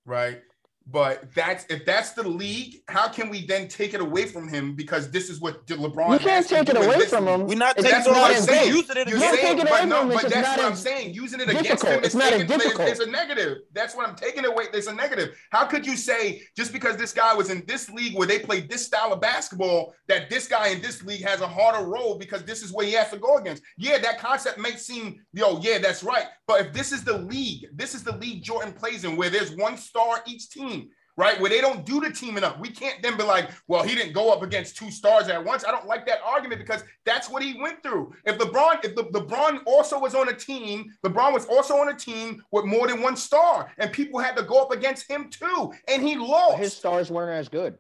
[0.07, 0.41] right?
[0.89, 4.76] But that's if that's the league, how can we then take it away from him
[4.76, 6.12] because this is what LeBron?
[6.12, 7.47] You can't take it away from him.
[7.49, 8.34] We're not taking it away.
[8.37, 8.68] from him.
[8.68, 11.12] Using it You're saying, it but, no, but that's what I'm saying.
[11.12, 12.89] Using it against him is not taking, difficult.
[12.89, 13.59] It's a negative.
[13.72, 14.66] That's what I'm taking away.
[14.70, 15.37] There's a negative.
[15.51, 18.70] How could you say just because this guy was in this league where they played
[18.70, 22.45] this style of basketball that this guy in this league has a harder role because
[22.45, 23.61] this is where he has to go against?
[23.76, 26.26] Yeah, that concept may seem, yo, yeah, that's right.
[26.47, 29.51] But if this is the league, this is the league Jordan plays in, where there's
[29.57, 30.76] one star each team
[31.17, 31.41] right?
[31.41, 32.61] Where they don't do the teaming up.
[32.61, 35.64] We can't then be like, well, he didn't go up against two stars at once.
[35.64, 38.14] I don't like that argument because that's what he went through.
[38.25, 41.95] If LeBron, if the, LeBron also was on a team, LeBron was also on a
[41.95, 45.73] team with more than one star, and people had to go up against him too,
[45.89, 46.59] and he lost.
[46.59, 47.79] His stars weren't as good.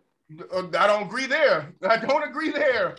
[0.52, 1.72] Uh, I don't agree there.
[1.88, 2.96] I don't agree there.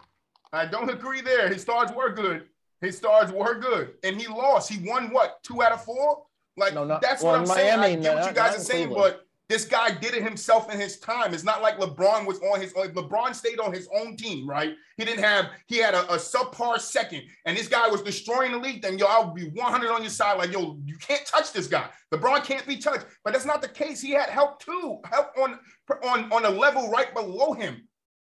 [0.53, 1.49] I don't agree there.
[1.49, 2.45] His stars were good.
[2.79, 4.71] His stars were good, and he lost.
[4.71, 6.23] He won what two out of four?
[6.55, 7.99] Like no, not, that's well, what I'm Miami, saying.
[7.99, 10.99] I get what you guys are saying, but this guy did it himself in his
[10.99, 11.33] time.
[11.33, 12.89] It's not like LeBron was on his own.
[12.89, 14.73] LeBron stayed on his own team, right?
[14.97, 18.57] He didn't have, he had a, a subpar second, and this guy was destroying the
[18.57, 18.81] league.
[18.81, 20.37] Then yo, I'll be 100 on your side.
[20.37, 21.87] Like, yo, you can't touch this guy.
[22.13, 23.05] LeBron can't be touched.
[23.23, 24.01] But that's not the case.
[24.01, 25.59] He had help too, help on
[26.03, 27.87] on, on a level right below him.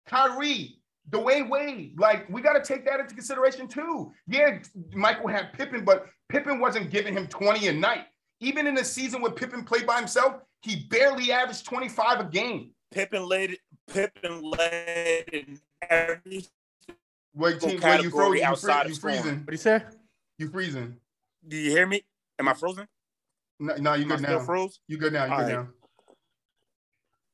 [0.08, 4.12] Kyrie, Dwyane Wade, like we got to take that into consideration too.
[4.28, 4.60] Yeah,
[4.94, 8.06] Michael had Pippen, but Pippen wasn't giving him 20 a night.
[8.40, 12.72] Even in the season when Pippen played by himself, he barely averaged 25 a game.
[12.92, 16.46] Pippen led Pippen led in every
[17.34, 19.38] Wait, team, wait, you froze, outside you, free, you freezing.
[19.40, 19.84] What do you say?
[20.40, 20.96] You freezing.
[21.48, 22.04] Do you hear me?
[22.40, 22.88] Am I frozen?
[23.60, 24.40] No, no you good now.
[24.40, 24.80] Froze?
[24.88, 25.26] You good now.
[25.26, 25.66] You good right.
[25.66, 25.68] now.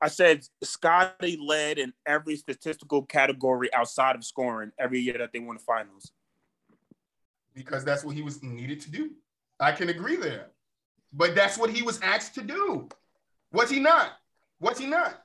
[0.01, 5.39] I said Scottie led in every statistical category outside of scoring every year that they
[5.39, 6.11] won the finals.
[7.55, 9.11] Because that's what he was needed to do.
[9.61, 10.47] I can agree there.
[11.13, 12.89] But that's what he was asked to do.
[13.53, 14.11] Was he not?
[14.59, 15.23] Was he not?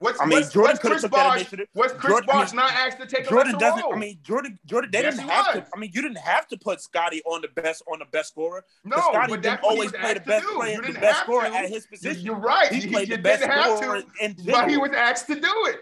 [0.00, 1.52] What's, I mean, what's, Jordan what's Chris Bosh?
[1.74, 3.82] What's Chris Jordan, Bosh not asked to take Jordan doesn't.
[3.82, 3.92] Role?
[3.92, 4.58] I mean, Jordan.
[4.64, 4.90] Jordan.
[4.90, 5.64] They yes, didn't have was.
[5.64, 5.70] to.
[5.74, 8.64] I mean, you didn't have to put Scottie on the best on the best scorer.
[8.82, 11.54] No, Scottie but didn't always play the best player, the best scorer to.
[11.54, 12.24] at his position.
[12.24, 12.72] You're right.
[12.72, 14.02] He, he played he, the best scorer,
[14.46, 15.80] but he was asked to do it.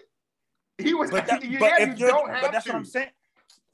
[0.78, 1.12] He was.
[1.12, 2.72] But, that, yeah, but if you don't have but that's to.
[2.72, 3.10] what I'm saying.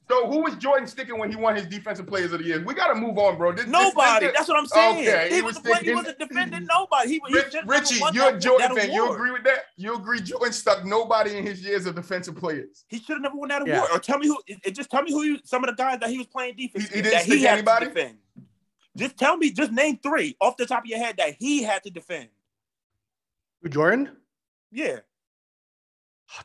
[0.07, 2.63] So who was Jordan sticking when he won his defensive players of the year?
[2.63, 3.53] We got to move on, bro.
[3.53, 4.27] This, nobody.
[4.27, 5.07] This, this, that's what I'm saying.
[5.07, 7.09] Okay, he, he was, was he wasn't defending nobody.
[7.09, 8.91] He, Rich, he Richie, you're a Jordan fan.
[8.91, 9.65] You agree with that?
[9.77, 12.85] You agree Jordan stuck nobody in his years of defensive players?
[12.87, 13.89] He should have never won that award.
[13.91, 14.37] Or tell me who.
[14.71, 15.39] Just tell me who you.
[15.43, 16.87] Some of the guys that he was playing defense.
[16.89, 17.87] He, he didn't stick he anybody.
[17.87, 18.17] defend.
[18.95, 19.51] Just tell me.
[19.51, 22.29] Just name three off the top of your head that he had to defend.
[23.67, 24.11] Jordan.
[24.71, 24.99] Yeah.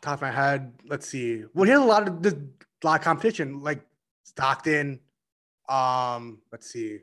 [0.00, 0.72] Top of my head.
[0.86, 1.44] Let's see.
[1.52, 2.42] Well, he had a lot of the
[2.82, 3.60] a lot of competition.
[3.60, 3.80] Like
[4.24, 5.00] Stockton.
[5.68, 7.00] Um, let's see.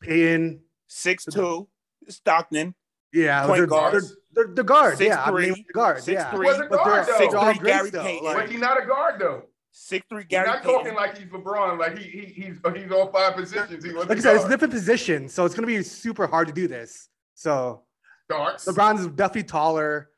[0.00, 0.60] Payton.
[0.88, 1.68] Six two.
[2.08, 2.74] Stockton.
[3.12, 4.16] Yeah, point they're, guards.
[4.32, 4.96] They're, they're, the guard.
[4.96, 6.02] Six, yeah, three, I mean, the guard.
[6.02, 6.46] Six, yeah, three.
[6.46, 7.18] Was a guard though.
[7.18, 7.66] Six three.
[7.66, 8.24] Gary Payton.
[8.24, 9.42] Like, he not a guard though.
[9.70, 10.24] Six three.
[10.24, 10.48] Gary.
[10.48, 10.78] He's not Payton.
[10.78, 11.78] talking like he's LeBron.
[11.78, 13.84] Like he, he he's he's all five positions.
[13.84, 16.66] He like I said, it's different positions, so it's gonna be super hard to do
[16.66, 17.08] this.
[17.34, 17.82] So,
[18.28, 18.66] Darts.
[18.66, 20.08] LeBron's definitely taller.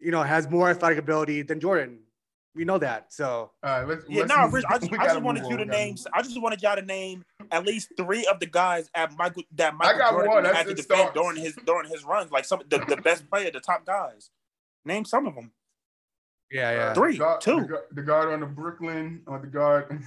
[0.00, 1.99] You know, has more athletic ability than Jordan.
[2.54, 3.12] We know that.
[3.12, 5.64] So all right, let's, yeah, let's, no, Rich, I just, I just wanted you to
[5.64, 5.96] name.
[6.12, 9.74] I just wanted y'all to name at least three of the guys at Michael that
[9.76, 10.44] Michael Jordan one.
[10.44, 11.14] had to defend starts.
[11.14, 14.30] during his during his runs, like some the, the best player, the top guys.
[14.84, 15.52] Name some of them.
[16.50, 16.78] Yeah, yeah.
[16.86, 17.60] Uh, three, the guard, two.
[17.60, 20.02] The, the guard on the Brooklyn, on the guard.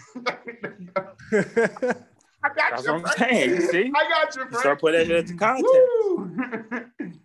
[2.44, 2.94] I got That's you.
[2.94, 3.50] What I'm saying.
[3.52, 4.60] You see, I got you, Frank.
[4.60, 5.70] Start putting that into context.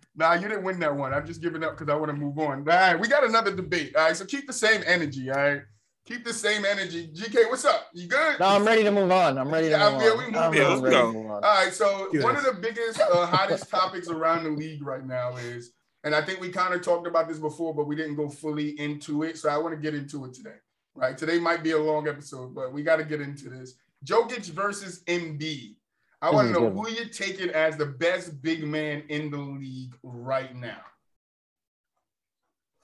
[0.15, 1.13] nah, you didn't win that one.
[1.13, 2.59] I'm just giving up because I want to move on.
[2.59, 3.95] All right, we got another debate.
[3.95, 5.29] All right, so keep the same energy.
[5.29, 5.61] All right,
[6.05, 7.09] keep the same energy.
[7.13, 7.87] GK, what's up?
[7.93, 8.39] You good?
[8.39, 9.37] No, I'm ready to move on.
[9.37, 10.17] I'm ready to yeah, move yeah, on.
[10.17, 11.27] We move yeah, let's go.
[11.27, 15.35] All right, so one of the biggest, uh, hottest topics around the league right now
[15.35, 15.71] is,
[16.05, 18.79] and I think we kind of talked about this before, but we didn't go fully
[18.79, 19.37] into it.
[19.37, 20.55] So I want to get into it today.
[20.95, 23.75] Right, today might be a long episode, but we got to get into this.
[24.05, 25.75] Jokic versus Embiid.
[26.21, 29.95] I want to know who you're taking as the best big man in the league
[30.03, 30.81] right now.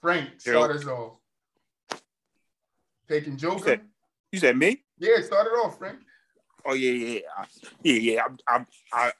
[0.02, 1.18] Frank, start us off.
[3.10, 3.58] Taking Joker.
[3.58, 3.82] You said,
[4.32, 4.84] you said, me?
[5.00, 6.00] Yeah, start it off, Frank.
[6.66, 7.20] Oh yeah, yeah,
[7.84, 8.24] yeah, yeah.
[8.24, 9.12] I'm, I'm, I,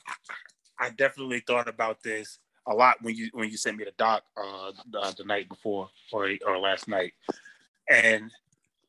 [0.80, 4.24] I definitely thought about this a lot when you when you sent me the doc
[4.36, 7.14] uh, the, the night before or or last night,
[7.90, 8.32] and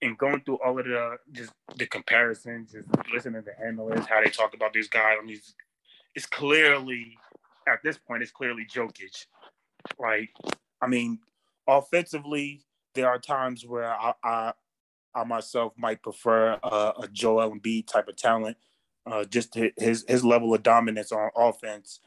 [0.02, 4.30] and going through all of the just the comparisons, just listening to analysts how they
[4.30, 5.16] talk about these guys.
[5.20, 5.40] I mean,
[6.14, 7.16] it's, clearly
[7.66, 9.26] at this point it's clearly Jokic.
[9.98, 10.30] Like,
[10.80, 11.20] I mean,
[11.66, 12.62] offensively,
[12.94, 14.52] there are times where I I,
[15.14, 18.56] I myself might prefer a, a Joel Embiid type of talent,
[19.06, 22.00] uh, just his his level of dominance on offense,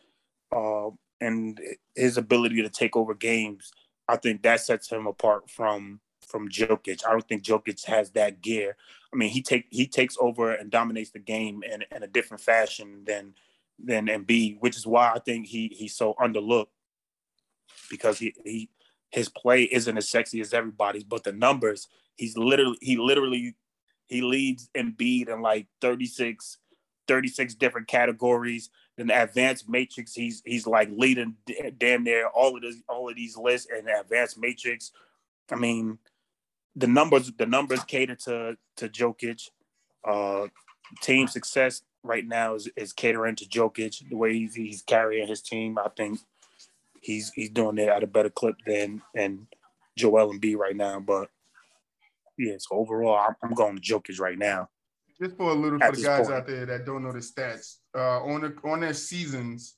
[0.55, 1.59] uh, and
[1.95, 3.71] his ability to take over games.
[4.07, 7.01] I think that sets him apart from from Jokic.
[7.05, 8.77] I don't think Jokic has that gear.
[9.11, 12.41] I mean, he take he takes over and dominates the game in, in a different
[12.41, 13.33] fashion than
[13.83, 16.67] than Embiid, which is why I think he he's so underlooked
[17.89, 18.69] because he he
[19.09, 23.55] his play isn't as sexy as everybody's, but the numbers he's literally he literally
[24.07, 26.57] he leads Embiid in like 36
[27.07, 28.69] 36 different categories.
[28.95, 31.35] Then the advanced metrics, he's he's like leading
[31.77, 34.91] damn near all of this all of these lists and the advanced metrics.
[35.51, 35.97] I mean,
[36.79, 39.49] the numbers the numbers cater to to Jokic.
[40.07, 40.47] Uh,
[41.01, 44.09] team success right now is, is catering to Jokic.
[44.09, 46.19] The way he's, he's carrying his team, I think
[47.01, 49.47] he's he's doing it at a better clip than and
[49.97, 50.99] Joel Embiid right now.
[50.99, 51.29] But
[52.37, 54.69] yeah, so overall, I'm, I'm going to Jokic right now.
[55.21, 56.39] Just for a little for the guys point.
[56.39, 59.75] out there that don't know the stats, uh, on the on their seasons,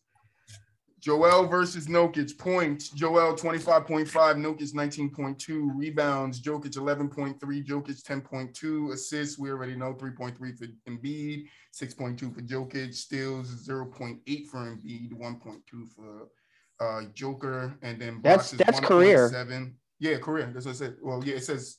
[1.02, 2.90] Joel versus Jokic points.
[2.90, 6.40] Joel 25.5, Jokic 19.2 rebounds.
[6.40, 9.40] Jokic 11.3, Jokic 10.2 assists.
[9.40, 12.94] We already know 3.3 for Embiid, 6.2 for Jokic.
[12.94, 15.62] Steals 0.8 for Embiid, 1.2
[15.96, 16.28] for
[16.80, 19.30] uh, Joker, and then that's that's career.
[19.30, 19.76] Seven.
[20.00, 20.52] Yeah, career.
[20.54, 20.96] That's what I said.
[21.02, 21.78] Well, yeah, it says.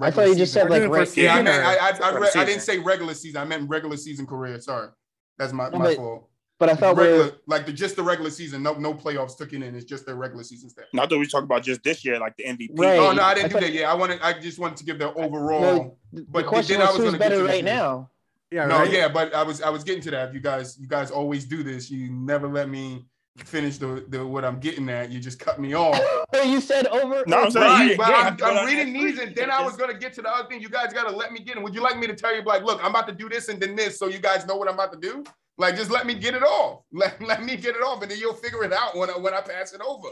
[0.00, 1.04] I thought you just said like regular.
[1.04, 1.24] season.
[1.24, 3.40] Yeah, I, meant, I, I, I, I, didn't say regular season.
[3.40, 4.58] I meant regular season career.
[4.60, 4.88] Sorry,
[5.36, 6.29] that's my, my fault.
[6.60, 9.62] But I thought regular, like the just the regular season, no no playoffs took it
[9.62, 9.74] in.
[9.74, 10.88] It's just the regular season stat.
[10.92, 12.78] Not that we talk about just this year, like the MVP.
[12.78, 12.98] Right.
[12.98, 13.72] Oh no, I didn't I do thought, that.
[13.72, 14.20] Yeah, I wanted.
[14.20, 15.96] I just wanted to give the overall.
[16.12, 18.10] No, but the question then was, I was who's better right now.
[18.50, 18.66] Yeah.
[18.66, 18.80] No.
[18.80, 18.92] Right?
[18.92, 20.34] Yeah, but I was I was getting to that.
[20.34, 21.90] You guys, you guys always do this.
[21.90, 23.06] You never let me
[23.38, 25.10] finish the, the what I'm getting at.
[25.10, 25.98] You just cut me off.
[26.44, 27.24] you said over.
[27.26, 30.20] No, I'm sorry, but I'm, I'm reading these, and then I was gonna get to
[30.20, 30.60] the other thing.
[30.60, 31.62] You guys gotta let me get in.
[31.62, 33.58] Would you like me to tell you, like, look, I'm about to do this and
[33.58, 35.24] then this, so you guys know what I'm about to do?
[35.60, 36.84] Like, just let me get it off.
[36.92, 39.34] Let, let me get it off, and then you'll figure it out when I, when
[39.34, 40.08] I pass it over.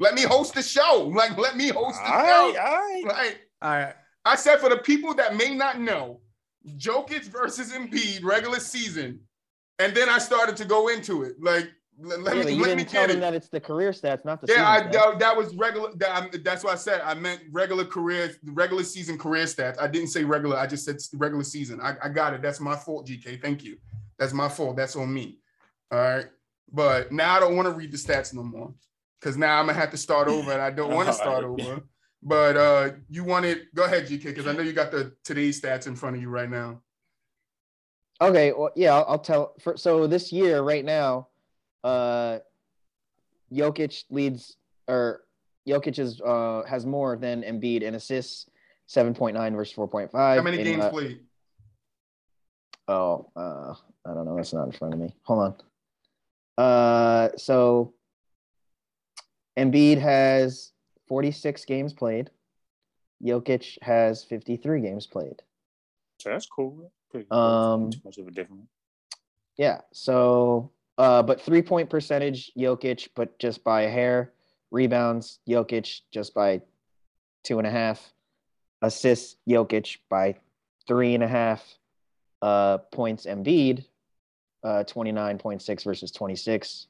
[0.00, 1.08] Let me host the show.
[1.14, 2.26] Like, let me host the all show.
[2.26, 3.04] Right, all right.
[3.06, 3.94] Like, all right.
[4.24, 6.20] I said for the people that may not know,
[6.76, 9.20] Jokic versus Embiid regular season,
[9.78, 11.36] and then I started to go into it.
[11.40, 11.70] Like,
[12.00, 13.20] let, yeah, me, you let didn't tell them it.
[13.20, 14.52] that it's the career stats, not the.
[14.52, 15.90] Yeah, I, that, that, was regular.
[15.96, 17.02] That, that's what I said.
[17.04, 19.80] I meant regular career, regular season career stats.
[19.80, 20.56] I didn't say regular.
[20.56, 21.80] I just said regular season.
[21.80, 22.42] I, I got it.
[22.42, 23.40] That's my fault, GK.
[23.40, 23.78] Thank you.
[24.18, 24.76] That's my fault.
[24.76, 25.38] That's on me.
[25.90, 26.26] All right.
[26.72, 28.74] But now I don't want to read the stats no more
[29.20, 31.82] because now I'm gonna have to start over, and I don't want to start over.
[32.22, 33.74] But uh, you want it?
[33.74, 36.28] Go ahead, GK, because I know you got the today's stats in front of you
[36.28, 36.82] right now.
[38.20, 38.52] Okay.
[38.52, 39.54] Well, yeah, I'll, I'll tell.
[39.60, 41.28] For, so this year, right now,
[41.84, 42.38] uh,
[43.52, 44.56] Jokic leads,
[44.88, 45.22] or
[45.66, 48.50] Jokic is uh has more than Embiid in assists,
[48.86, 50.38] seven point nine versus four point five.
[50.38, 51.20] How many in, games uh, played?
[52.88, 53.74] Oh, uh,
[54.08, 54.36] I don't know.
[54.36, 55.14] That's not in front of me.
[55.24, 55.54] Hold
[56.58, 56.64] on.
[56.64, 57.92] Uh, so
[59.58, 60.72] Embiid has
[61.08, 62.30] 46 games played.
[63.22, 65.42] Jokic has 53 games played.
[66.20, 66.90] So that's cool.
[67.10, 68.68] Pretty um, too much of a difference.
[69.56, 69.80] Yeah.
[69.92, 74.32] So, uh, but three point percentage, Jokic, but just by a hair.
[74.70, 76.60] Rebounds, Jokic, just by
[77.42, 78.12] two and a half.
[78.82, 80.36] Assists, Jokic by
[80.86, 81.64] three and a half.
[82.40, 83.84] Uh, points, Embiid
[84.64, 86.86] uh, 29.6 versus 26.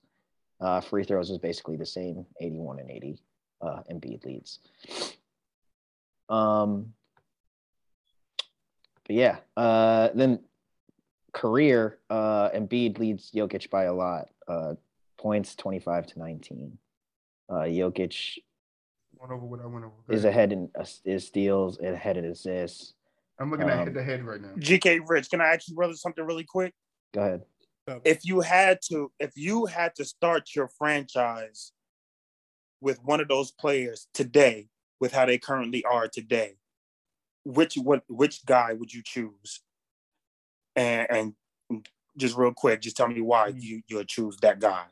[0.60, 3.22] Uh, free throws was basically the same, 81 and 80.
[3.60, 4.58] Uh, Embiid leads.
[6.28, 6.92] Um,
[9.06, 10.40] but yeah, uh, then
[11.32, 14.28] career, uh, Embiid leads Jokic by a lot.
[14.46, 14.74] Uh,
[15.16, 16.78] points 25 to 19.
[17.48, 18.38] Uh, Jokic
[19.20, 19.94] over what I went over.
[20.08, 22.94] is ahead in uh, is steals, and ahead in assists.
[23.40, 24.50] I'm looking um, at head to head right now.
[24.58, 26.72] GK Rich, can I ask you brother something really quick?
[27.12, 27.42] Go ahead
[28.04, 31.72] if you had to if you had to start your franchise
[32.80, 34.68] with one of those players today
[35.00, 36.56] with how they currently are today
[37.44, 39.60] which what which guy would you choose
[40.76, 41.34] and,
[41.70, 41.86] and
[42.16, 43.58] just real quick just tell me why mm-hmm.
[43.60, 44.84] you you'll choose that guy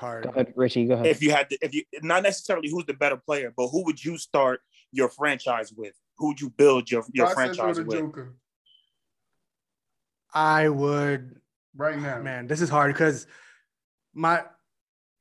[0.00, 0.24] Hard.
[0.24, 0.86] Go ahead, Richie.
[0.86, 1.06] Go ahead.
[1.06, 4.02] If you had to, if you not necessarily who's the better player, but who would
[4.02, 4.62] you start
[4.92, 5.92] your franchise with?
[6.16, 7.90] Who would you build your, your franchise with?
[7.90, 8.34] Joker.
[10.34, 11.40] I would
[11.76, 12.20] right now.
[12.20, 13.26] Man, this is hard because
[14.14, 14.44] my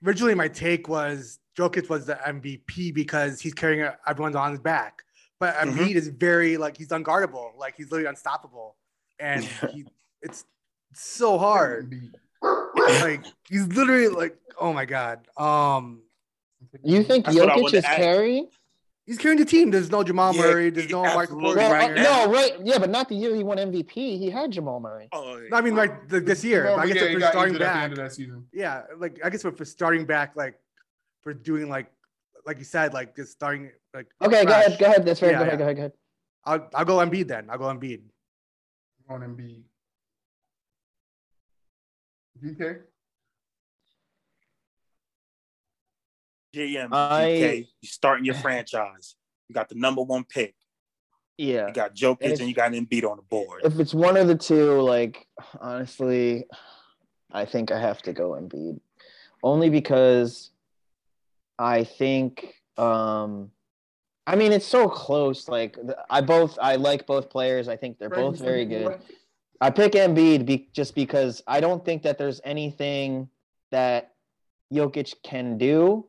[0.06, 5.04] originally my take was Jokic was the MVP because he's carrying everyone's on his back.
[5.40, 5.98] But Embiid mm-hmm.
[5.98, 8.76] is very like he's unguardable, like he's literally unstoppable,
[9.20, 9.86] and he,
[10.22, 10.46] it's
[10.94, 11.94] so hard.
[12.42, 15.28] like he's literally like, oh my god.
[15.38, 16.02] Um,
[16.84, 18.50] you think Jokic is carrying?
[19.10, 19.72] He's carrying the team.
[19.72, 20.70] There's no Jamal yeah, Murray.
[20.70, 21.62] There's no Michael Porter.
[21.62, 22.54] Right uh, no, right.
[22.64, 23.92] Yeah, but not the year he won MVP.
[23.92, 25.10] He had Jamal Murray.
[25.12, 25.58] Oh, yeah.
[25.58, 26.70] I mean, like the, this year.
[26.78, 27.92] I guess yeah, if we're starting back.
[28.54, 30.60] Yeah, like I guess if we're starting back, like
[31.24, 31.88] for doing like,
[32.46, 34.06] like you said, like just starting like.
[34.22, 34.46] Okay, fresh.
[34.46, 34.80] go ahead.
[34.80, 35.06] Go ahead.
[35.06, 35.32] That's fair.
[35.32, 35.58] Yeah, go ahead.
[35.58, 35.76] Go ahead.
[35.76, 35.94] Go ahead.
[36.46, 37.50] I'll I'll go Embiid then.
[37.50, 38.02] I'll go Embiid.
[39.08, 39.64] Go on Embiid.
[42.44, 42.82] GK.
[46.56, 49.16] GM, I, you're starting your franchise.
[49.48, 50.56] You got the number one pick.
[51.38, 51.68] Yeah.
[51.68, 53.62] You got Jokic and, and you got Embiid on the board.
[53.64, 55.26] If it's one of the two, like
[55.62, 56.46] honestly,
[57.32, 58.82] I think I have to go Embiid.
[59.42, 60.52] Only because
[61.58, 63.52] I think um
[64.28, 65.48] I mean it's so close.
[65.48, 65.78] Like
[66.10, 67.70] I both I like both players.
[67.70, 69.00] I think they're both very good.
[69.62, 73.30] I pick Embiid be, just because I don't think that there's anything
[73.72, 74.12] that
[74.74, 76.09] Jokic can do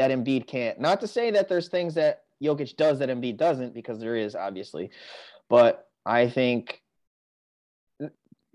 [0.00, 0.80] that Embiid can't.
[0.80, 4.34] Not to say that there's things that Jokic does that Embiid doesn't, because there is
[4.34, 4.90] obviously,
[5.50, 6.80] but I think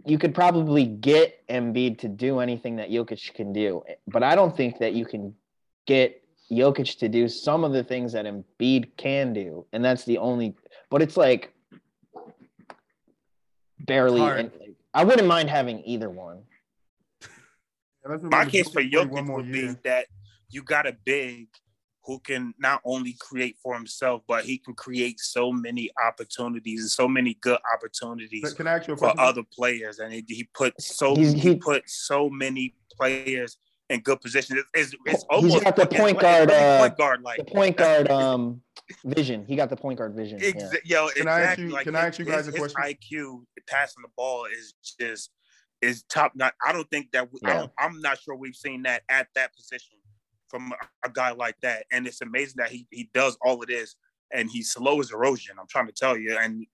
[0.07, 4.57] you could probably get Embiid to do anything that Jokic can do, but I don't
[4.57, 5.35] think that you can
[5.85, 6.19] get
[6.51, 10.55] Jokic to do some of the things that Embiid can do, and that's the only.
[10.89, 11.53] But it's like
[13.79, 14.21] barely.
[14.21, 14.51] And,
[14.95, 16.39] I wouldn't mind having either one.
[18.23, 20.07] My case for Jokic would be that
[20.49, 21.47] you got a big
[22.05, 26.89] who can not only create for himself, but he can create so many opportunities and
[26.89, 29.99] so many good opportunities can I for other players.
[29.99, 33.57] And he, he put so he, he put so many players
[33.89, 34.61] in good positions.
[34.73, 38.09] It's, it's almost he's got the point guard, uh, point guard like the point guard
[38.09, 38.61] um
[39.03, 39.43] vision.
[39.47, 40.39] He got the point guard vision.
[40.39, 40.99] Exa- yeah.
[41.01, 41.31] Yo, can exactly.
[41.31, 41.69] I ask you?
[41.69, 42.81] Like can his, I ask you guys his, a question?
[42.81, 45.31] IQ passing the ball is just
[45.81, 46.53] is top notch.
[46.65, 47.65] I don't think that we, yeah.
[47.79, 49.97] I am not sure we've seen that at that position
[50.55, 50.71] from
[51.03, 51.85] a, guy like that.
[51.91, 53.95] And it's amazing that he he does all of this
[54.33, 55.57] and he's slow as erosion.
[55.59, 56.65] I'm trying to tell you, and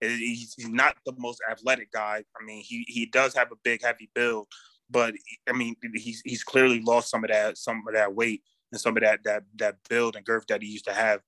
[0.00, 2.22] he's, not the most athletic guy.
[2.38, 4.46] I mean, he he does have a big, heavy build,
[4.90, 5.14] but
[5.48, 8.96] I mean, he's he's clearly lost some of that some of that weight and some
[8.96, 11.20] of that that that build and girth that he used to have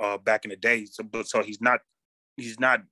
[0.00, 0.84] uh, back in the day.
[0.86, 1.80] So, but so he's not
[2.36, 2.82] he's not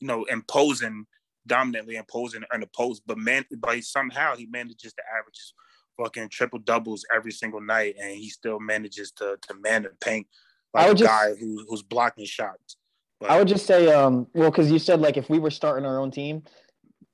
[0.00, 1.06] you know imposing
[1.46, 5.52] dominantly imposing in the post, but man, but somehow he manages to average
[5.96, 10.26] fucking triple doubles every single night, and he still manages to to man the paint
[10.74, 12.76] like a just, guy who, who's blocking shots.
[13.20, 15.86] But, I would just say, um, well, because you said like if we were starting
[15.86, 16.42] our own team,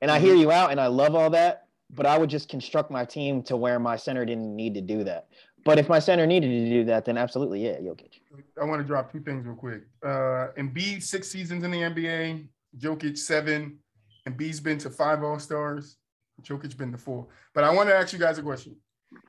[0.00, 0.42] and I hear mm-hmm.
[0.42, 3.56] you out, and I love all that, but I would just construct my team to
[3.56, 5.28] where my center didn't need to do that.
[5.64, 8.20] But if my center needed to do that, then absolutely, yeah, Jokic.
[8.60, 9.82] I want to drop two things real quick.
[10.02, 12.46] Uh, Embiid six seasons in the NBA,
[12.78, 13.78] Jokic seven.
[14.24, 15.96] and Embiid's been to five All Stars.
[16.42, 17.26] Jokic been to four.
[17.54, 18.76] But I want to ask you guys a question.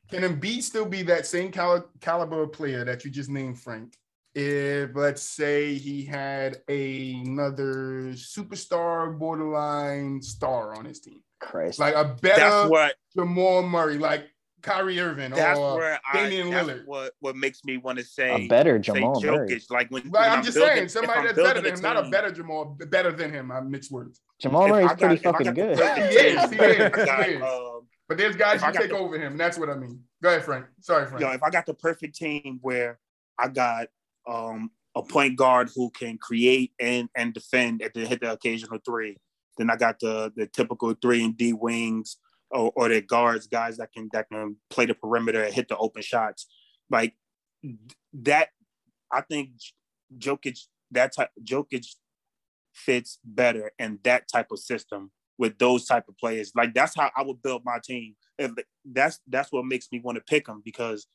[0.10, 3.95] Can Embiid still be that same cal- caliber player that you just named, Frank?
[4.36, 12.16] If let's say he had another superstar, borderline star on his team, Christ, like a
[12.22, 14.30] better That's what, Jamal Murray, like
[14.62, 16.86] Kyrie Irving that's or where Damian I, Lillard.
[16.86, 19.62] What what makes me want to say a better Jamal Murray.
[19.70, 21.97] Like when, like, when I'm, I'm, just building, saying somebody that's better than him, not
[21.97, 23.51] a better Jamal, better than him.
[23.51, 24.22] I mixed words.
[24.40, 25.78] Jamal Murray's pretty fucking good.
[25.80, 26.50] he is.
[26.52, 26.96] He is.
[26.96, 27.42] He is.
[27.42, 30.02] Um, but there's guys who take the, over him, and that's what I mean.
[30.24, 30.66] Go ahead, Frank.
[30.82, 31.22] Sorry, Frank.
[31.22, 33.00] Yo, if I got the perfect team where
[33.38, 33.88] I got
[34.28, 38.80] um, a point guard who can create and and defend at the hit the occasional
[38.86, 39.18] three,
[39.58, 42.18] then I got the the typical three and D wings
[42.52, 45.78] or, or their guards, guys that can that can play the perimeter and hit the
[45.78, 46.48] open shots.
[46.90, 47.14] Like
[48.14, 48.50] that,
[49.12, 49.52] I think
[50.18, 50.60] Jokic
[50.92, 51.86] that type Jokic
[52.80, 56.52] fits better in that type of system with those type of players.
[56.56, 58.16] Like that's how I would build my team.
[58.38, 58.52] If
[58.86, 61.08] that's that's what makes me want to pick them because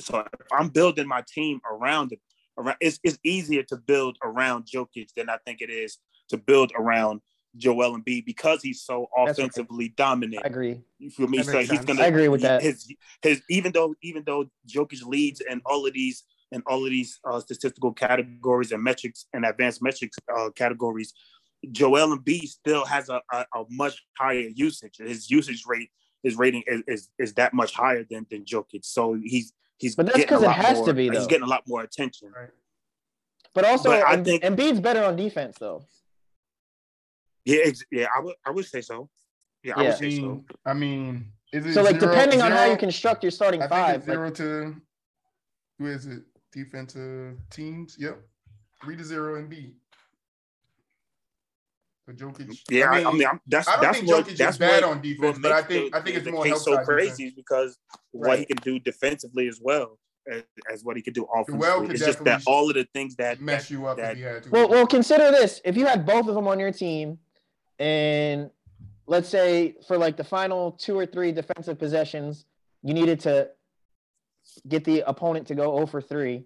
[0.00, 2.20] so if I'm building my team around it,
[2.56, 5.98] around it's, it's easier to build around Jokic than I think it is
[6.30, 7.20] to build around
[7.56, 9.96] Joel B because he's so offensively right.
[9.96, 10.44] dominant.
[10.44, 10.80] I agree.
[10.98, 11.42] You feel me?
[11.42, 12.02] So he's gonna.
[12.02, 12.62] I agree with that.
[12.62, 16.90] His his even though even though Jokic leads in all of these in all of
[16.90, 21.14] these uh, statistical categories and metrics and advanced metrics uh, categories,
[21.70, 24.96] Joel Embiid still has a, a, a, much higher usage.
[24.98, 25.90] His usage rate,
[26.22, 28.84] his rating is, is, is that much higher than than Jokic.
[28.84, 31.08] So he's he's but that's because it has more, to be.
[31.08, 31.18] Though.
[31.18, 32.32] He's getting a lot more attention.
[32.34, 32.50] Right.
[33.54, 35.84] But also, but I think Embiid's better on defense though.
[37.44, 39.08] Yeah, yeah, I would I would say so.
[39.62, 40.44] Yeah, I would say so.
[40.64, 43.62] I mean, is it so like zero, depending zero, on how you construct your starting
[43.62, 44.76] I five, zero like, to
[45.78, 46.22] who is it?
[46.52, 47.96] Defensive teams.
[47.98, 48.20] Yep,
[48.82, 49.72] three to zero and B.
[52.04, 52.58] For Jokic.
[52.70, 54.82] Yeah, I mean, I mean that's I don't that's think what, Jokic that's is bad
[54.82, 57.34] on defense, but I think the, I think it's more so crazy defense.
[57.36, 57.78] because
[58.12, 58.28] right.
[58.28, 59.98] what he can do defensively as well
[60.30, 60.42] as,
[60.72, 61.58] as what he could do offensively.
[61.58, 63.96] well It's just that all of the things that mess that, you up.
[63.96, 67.18] That, well, well, consider this: if you had both of them on your team,
[67.78, 68.50] and
[69.06, 72.44] let's say for like the final two or three defensive possessions,
[72.82, 73.50] you needed to
[74.68, 76.44] get the opponent to go 0 for 3.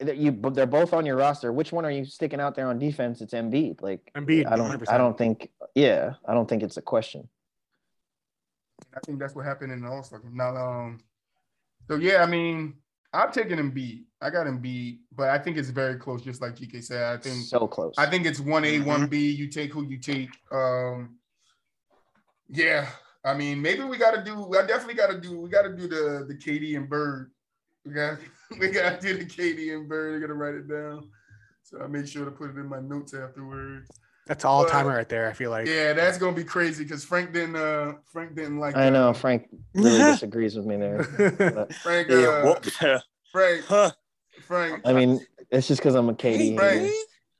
[0.00, 1.52] That you they're both on your roster.
[1.52, 3.20] Which one are you sticking out there on defense?
[3.20, 3.80] It's Embiid.
[3.80, 4.50] Like Embiid.
[4.50, 4.88] I don't 100%.
[4.88, 7.28] I don't think yeah, I don't think it's a question.
[8.94, 10.36] I think that's what happened in the All-Star game.
[10.36, 11.00] Now um
[11.88, 12.74] so yeah, I mean,
[13.12, 14.04] I'm taking Embiid.
[14.20, 17.02] I got Embiid, but I think it's very close, just like GK said.
[17.02, 17.94] I think so close.
[17.98, 19.30] I think it's one A, one B.
[19.30, 20.30] You take who you take.
[20.50, 21.16] Um,
[22.48, 22.88] yeah,
[23.24, 24.54] I mean, maybe we got to do.
[24.56, 25.40] I definitely got to do.
[25.40, 27.30] We got to do the the KD and Bird.
[27.84, 28.18] We got
[28.58, 30.16] we got to do the KD and Bird.
[30.16, 31.08] I got to write it down.
[31.62, 33.88] So I made sure to put it in my notes afterwards.
[34.26, 35.28] That's all timer right there.
[35.28, 35.66] I feel like.
[35.66, 37.56] Yeah, that's gonna be crazy because Frank didn't.
[37.56, 38.76] Uh, Frank didn't like.
[38.76, 38.90] I that.
[38.90, 41.04] know Frank really disagrees with me there.
[41.82, 42.10] Frank.
[42.10, 42.98] Uh, Yeah,
[43.32, 43.64] Frank.
[43.66, 43.90] huh.
[44.42, 44.80] Frank.
[44.84, 45.20] I mean,
[45.50, 46.56] it's just because I'm a KD.
[46.56, 46.90] Frank.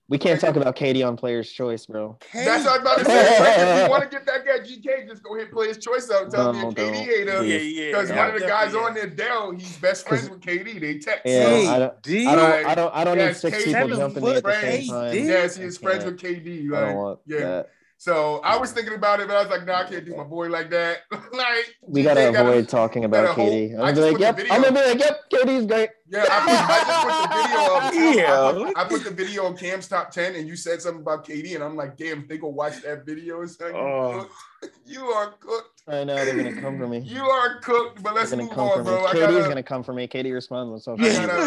[0.04, 0.10] Hater.
[0.10, 2.18] We can't talk about KD on Player's Choice, bro.
[2.34, 3.36] That's what I'm about to say.
[3.38, 6.10] Frank, if you want to get that guy GK, just go hit play his choice
[6.10, 6.30] out.
[6.30, 6.94] Tell No, me a KD don't.
[6.94, 7.44] hater.
[7.44, 7.86] Yeah, yeah.
[7.90, 10.80] Because yeah, one of the guys definitely, on there, Dell, he's best friends with KD.
[10.80, 11.22] They text.
[11.24, 12.02] Yeah, Hey, I don't.
[12.02, 12.26] D.
[12.26, 12.66] I don't.
[12.66, 12.94] I don't.
[12.94, 14.88] I don't yes, need six KD people seven jumping me at the foot same eight,
[14.88, 15.12] time.
[15.12, 15.26] dude.
[15.26, 16.74] Yes, he is friends with KD.
[16.74, 17.38] I don't want yeah.
[17.40, 17.70] that.
[17.96, 20.24] So I was thinking about it, but I was like, nah, I can't do my
[20.24, 20.98] boy like that.
[21.32, 23.78] like, We gotta gotta- avoid talking gotta about hold- KD.
[23.80, 24.36] I I'm gonna be like, yep.
[24.36, 25.30] video- I'm gonna be like, yep.
[25.32, 25.90] KD's great.
[26.06, 27.94] Yeah, I put, I just put the video up.
[28.14, 28.48] Yeah.
[28.48, 31.26] I put, I put the video on Cam's top 10 and you said something about
[31.26, 34.28] KD, and I'm like, damn, if they go watch that video, son, you, Oh.
[34.86, 35.82] you are cooked.
[35.88, 36.98] I know they're gonna come for me.
[37.04, 39.00] You are cooked, but They're let's gonna move come on, for bro.
[39.02, 39.06] me.
[39.08, 40.06] KD's gotta, gonna come for me.
[40.08, 41.38] KD responds on social I media.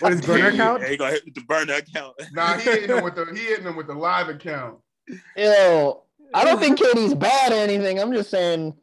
[0.00, 0.56] what is burner account?
[0.58, 0.82] count?
[0.82, 2.14] Yeah, you gonna hit with the burner account.
[2.32, 4.78] nah, he hitting them with the he hitting them with the live account.
[5.36, 6.02] Yo,
[6.34, 7.98] I don't think KD's bad or anything.
[8.00, 8.74] I'm just saying,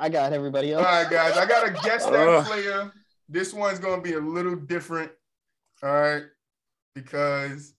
[0.00, 0.84] I got everybody else.
[0.84, 2.46] All right, guys, I gotta guess that Ugh.
[2.46, 2.92] player.
[3.28, 5.12] This one's gonna be a little different,
[5.82, 6.24] all right,
[6.94, 7.74] because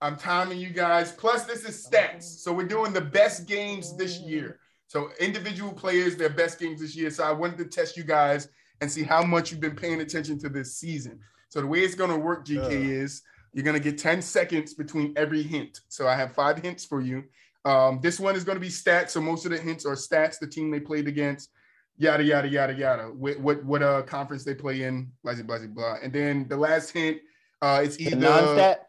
[0.00, 1.12] I'm timing you guys.
[1.12, 4.28] Plus, this is stats, so we're doing the best games this mm.
[4.28, 4.58] year.
[4.86, 7.10] So individual players, their best games this year.
[7.10, 8.48] So I wanted to test you guys
[8.80, 11.20] and see how much you've been paying attention to this season.
[11.50, 12.72] So the way it's gonna work, GK, Ugh.
[12.72, 13.22] is
[13.52, 15.80] you're gonna get 10 seconds between every hint.
[15.88, 17.24] So I have five hints for you.
[17.68, 19.10] Um, this one is going to be stats.
[19.10, 21.50] So most of the hints are stats, the team they played against,
[21.98, 23.02] yada yada yada yada.
[23.04, 25.96] What what what uh conference they play in, blah blah blah blah.
[26.02, 27.18] And then the last hint,
[27.60, 28.88] uh, it's either non-stat.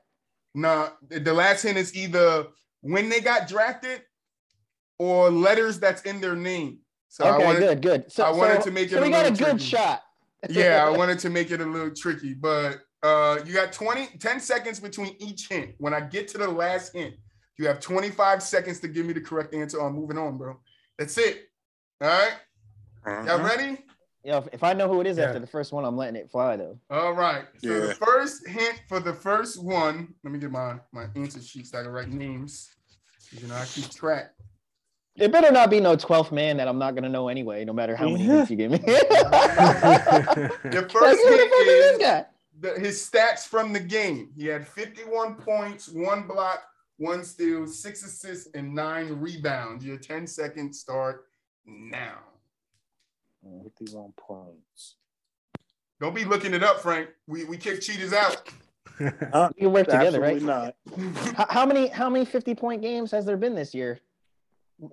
[0.55, 0.89] nah.
[1.09, 2.45] The last hint is either
[2.81, 4.01] when they got drafted
[4.97, 6.79] or letters that's in their name.
[7.09, 8.11] So I Okay, wanted, good, good.
[8.11, 9.63] So I wanted so- to make it So a we got a good tricky.
[9.65, 10.03] shot.
[10.49, 14.39] yeah, I wanted to make it a little tricky, but uh, you got 20, 10
[14.39, 15.73] seconds between each hint.
[15.79, 17.15] When I get to the last hint,
[17.59, 19.79] you have 25 seconds to give me the correct answer.
[19.81, 20.57] I'm moving on, bro.
[20.97, 21.49] That's it.
[22.01, 22.33] All right.
[23.05, 23.43] Y'all Mhm.
[23.43, 23.85] ready?
[24.23, 25.25] Yeah, if, if I know who it is Yeah.
[25.25, 26.77] after the first one, I'm letting it fly though.
[26.89, 27.45] All right.
[27.61, 27.93] So the Yeah.
[27.93, 31.83] first hint for the first one, let me get my, my answer sheets that I
[31.83, 32.69] can write names.
[33.31, 34.31] You know, I keep track.
[35.17, 37.93] It better not be no 12th man that I'm not gonna know anyway, no matter
[37.95, 38.45] how many Yeah.
[38.45, 38.77] hints you give me.
[40.71, 42.25] The first who the hint is this is guy?
[42.61, 44.31] the, his stats from the game.
[44.37, 46.63] He had 51 points, one block,
[46.99, 49.83] one steal, six assists, and nine rebounds.
[49.83, 51.25] Your 10 seconds start
[51.65, 52.17] now.
[53.63, 54.95] 51 points.
[56.01, 57.09] Don't be looking it up, Frank.
[57.27, 58.41] We we kick cheaters out.
[58.99, 59.09] We
[59.61, 60.35] can work together, right?
[60.35, 60.75] Absolutely not.
[61.37, 63.97] How, how many how many 50 point games has there been this year?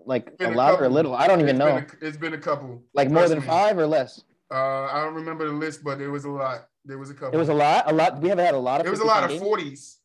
[0.05, 1.13] Like Been a a lot or a little?
[1.17, 1.75] I don't even It's know.
[1.75, 2.83] been a- it's been a couple.
[2.95, 3.47] Like more than me.
[3.47, 4.23] five or less?
[4.49, 6.69] Uh, I don't remember the list, but it was a lot.
[6.85, 7.35] There was a couple.
[7.35, 7.91] It was a lot.
[7.91, 8.21] A lot.
[8.21, 8.87] We haven't had a lot of.
[8.87, 9.43] It was a 50 lot of games?
[9.43, 9.99] forties,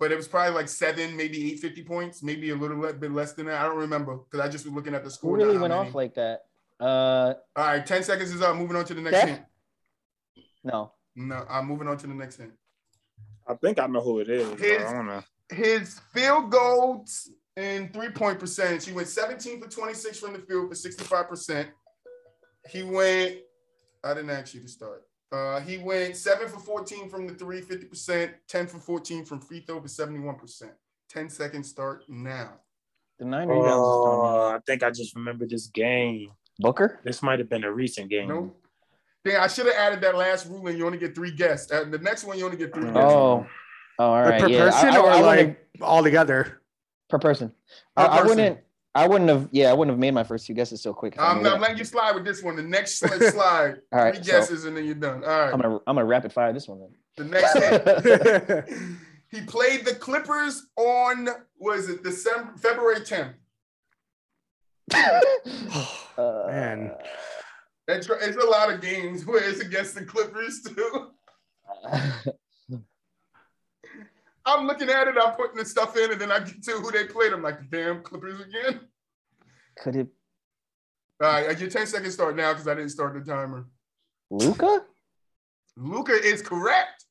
[0.00, 3.34] but it was probably like seven, maybe eight fifty points, maybe a little bit less
[3.34, 3.60] than that.
[3.60, 5.36] I don't remember because I just was looking at the Who score.
[5.36, 6.40] really went how off like that?
[6.80, 8.56] Uh, All right, ten seconds is up.
[8.56, 9.28] Moving on to the next Steph?
[9.28, 9.42] hint.
[10.64, 10.92] no.
[11.14, 12.52] No, I'm moving on to the next hint.
[13.46, 14.48] I think I know who it is.
[14.48, 15.24] but His- I wanna.
[15.50, 18.86] His field goals and three point percentage.
[18.86, 21.68] He went 17 for 26 from the field for 65 percent.
[22.70, 23.38] He went.
[24.02, 25.02] I didn't ask you to start.
[25.32, 28.32] Uh, he went seven for 14 from the three, 50 percent.
[28.48, 30.72] 10 for 14 from free throw for 71 percent.
[31.08, 32.52] 10 seconds start now.
[33.18, 33.68] The nine rebounds.
[33.72, 36.30] Oh, I think I just remember this game.
[36.58, 37.00] Booker.
[37.04, 38.28] This might have been a recent game.
[38.28, 38.54] No.
[39.24, 41.70] Yeah, I should have added that last rule, and you only get three guests.
[41.70, 42.98] Uh, the next one, you only get three guests.
[42.98, 43.46] Oh.
[43.98, 44.64] Oh, all Like per yeah.
[44.66, 46.62] I- person I, or I wouldn't have- like all together?
[47.10, 47.48] per person?
[47.96, 48.58] Per I, I wouldn't.
[48.94, 49.48] I wouldn't have.
[49.52, 51.14] Yeah, I wouldn't have made my first two guesses so quick.
[51.14, 51.60] if I I'm knew not that.
[51.60, 52.56] letting you slide with this one.
[52.56, 55.22] The next slide, slide All right, three so- guesses, and then you're done.
[55.22, 55.52] All right.
[55.52, 55.76] I'm gonna.
[55.86, 58.98] I'm gonna rapid fire this one The next hint.
[59.32, 63.34] He played the Clippers on was it December February 10th.
[64.92, 65.20] Uh,
[66.48, 66.90] Man.
[67.86, 71.10] It's, it's a lot of games where it's against the Clippers too.
[74.46, 76.90] I'm looking at it, I'm putting the stuff in, and then I get to who
[76.90, 77.32] they played.
[77.32, 78.80] I'm like, damn Clippers again.
[79.78, 80.08] Could it
[81.22, 83.66] All right, I get 10 seconds start now because I didn't start the timer.
[84.30, 84.82] Luka?
[85.76, 87.04] Luka is correct.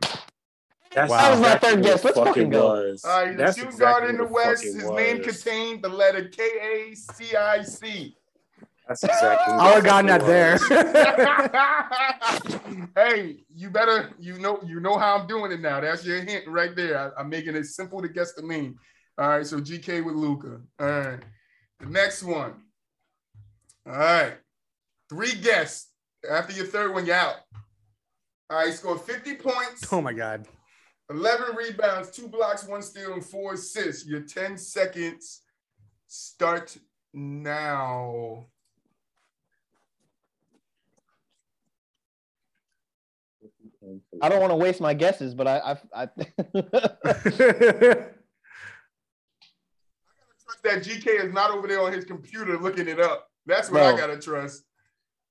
[0.00, 2.04] That's That was my exactly third guess.
[2.04, 2.66] what Let's fuck fucking go.
[2.68, 3.04] was.
[3.04, 4.64] All right, he's That's a shooting exactly guard in the West.
[4.64, 8.16] it His name contained the letter K A C I C.
[8.88, 9.52] That's exactly.
[9.52, 10.56] I would have gotten that there.
[12.96, 15.80] hey, you better you know you know how I'm doing it now.
[15.80, 17.12] That's your hint right there.
[17.16, 18.78] I, am making it simple to guess the name.
[19.18, 20.60] All right, so GK with Luka.
[20.80, 21.20] All right,
[21.80, 22.62] the next one.
[23.86, 24.38] All right,
[25.10, 25.90] three guests.
[26.28, 27.36] After your third one, you're out.
[28.50, 29.92] All right, he scored 50 points.
[29.92, 30.48] Oh my god.
[31.10, 34.06] 11 rebounds, two blocks, one steal, and four assists.
[34.06, 35.42] Your 10 seconds
[36.06, 36.76] start
[37.14, 38.46] now.
[44.22, 46.08] I don't want to waste my guesses, but I, I, I
[50.62, 53.30] that GK is not over there on his computer looking it up.
[53.46, 53.94] That's what no.
[53.94, 54.64] I gotta trust.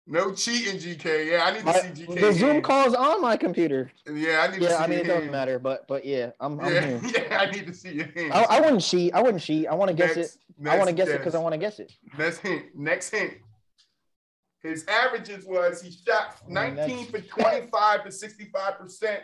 [0.10, 1.32] No cheating, GK.
[1.32, 2.22] Yeah, I need to my, see GK.
[2.22, 3.92] The Zoom calls on my computer.
[4.06, 4.84] Yeah, I need yeah, to see.
[4.84, 6.60] I mean, it doesn't matter, but but yeah, I'm.
[6.62, 7.00] I'm yeah,
[7.30, 8.32] yeah, I need to see your hands.
[8.34, 9.14] I, I wouldn't cheat.
[9.14, 9.68] I wouldn't cheat.
[9.68, 10.38] I want to guess it.
[10.66, 11.92] I want to guess, guess it because I want to guess it.
[12.18, 12.64] Next hint.
[12.74, 13.34] Next hint.
[14.64, 19.22] His averages was he shot 19 for 25 to 65 percent.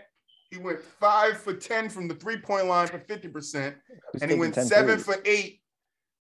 [0.52, 3.76] He went five for 10 from the three point line for 50 percent,
[4.22, 5.06] and he went seven threes.
[5.06, 5.62] for eight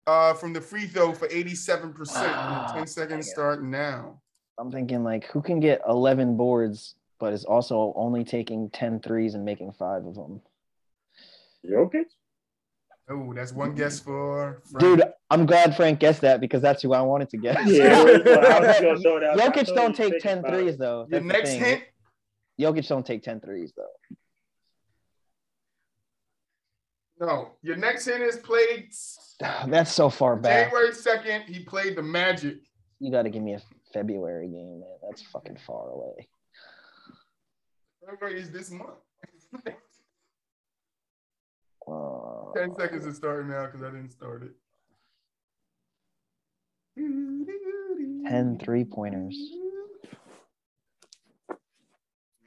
[0.07, 2.33] uh, from the free throw for 87 percent.
[2.33, 4.21] Ah, 10 seconds start now.
[4.59, 9.35] I'm thinking like who can get 11 boards, but is also only taking 10 threes
[9.35, 10.41] and making five of them.
[11.65, 11.87] Jokic.
[11.91, 12.05] Okay?
[13.11, 15.01] Oh, that's one guess for Frank.
[15.01, 15.13] dude.
[15.33, 17.57] I'm glad Frank guessed that because that's who I wanted to guess.
[17.67, 21.07] Yeah, Jokic don't take 10 threes though.
[21.09, 21.83] That's the next the hint.
[22.61, 23.87] Jokic don't take 10 threes though.
[27.19, 28.93] No, your next hint is played.
[29.69, 30.71] That's so far back.
[30.71, 32.59] January 2nd, he played the Magic.
[33.01, 33.63] You got to give me a
[33.95, 34.99] February game, man.
[35.03, 36.29] That's fucking far away.
[38.07, 38.99] February is this month.
[41.89, 44.51] uh, 10 seconds to start now because I didn't start it.
[46.97, 49.37] 10 three pointers.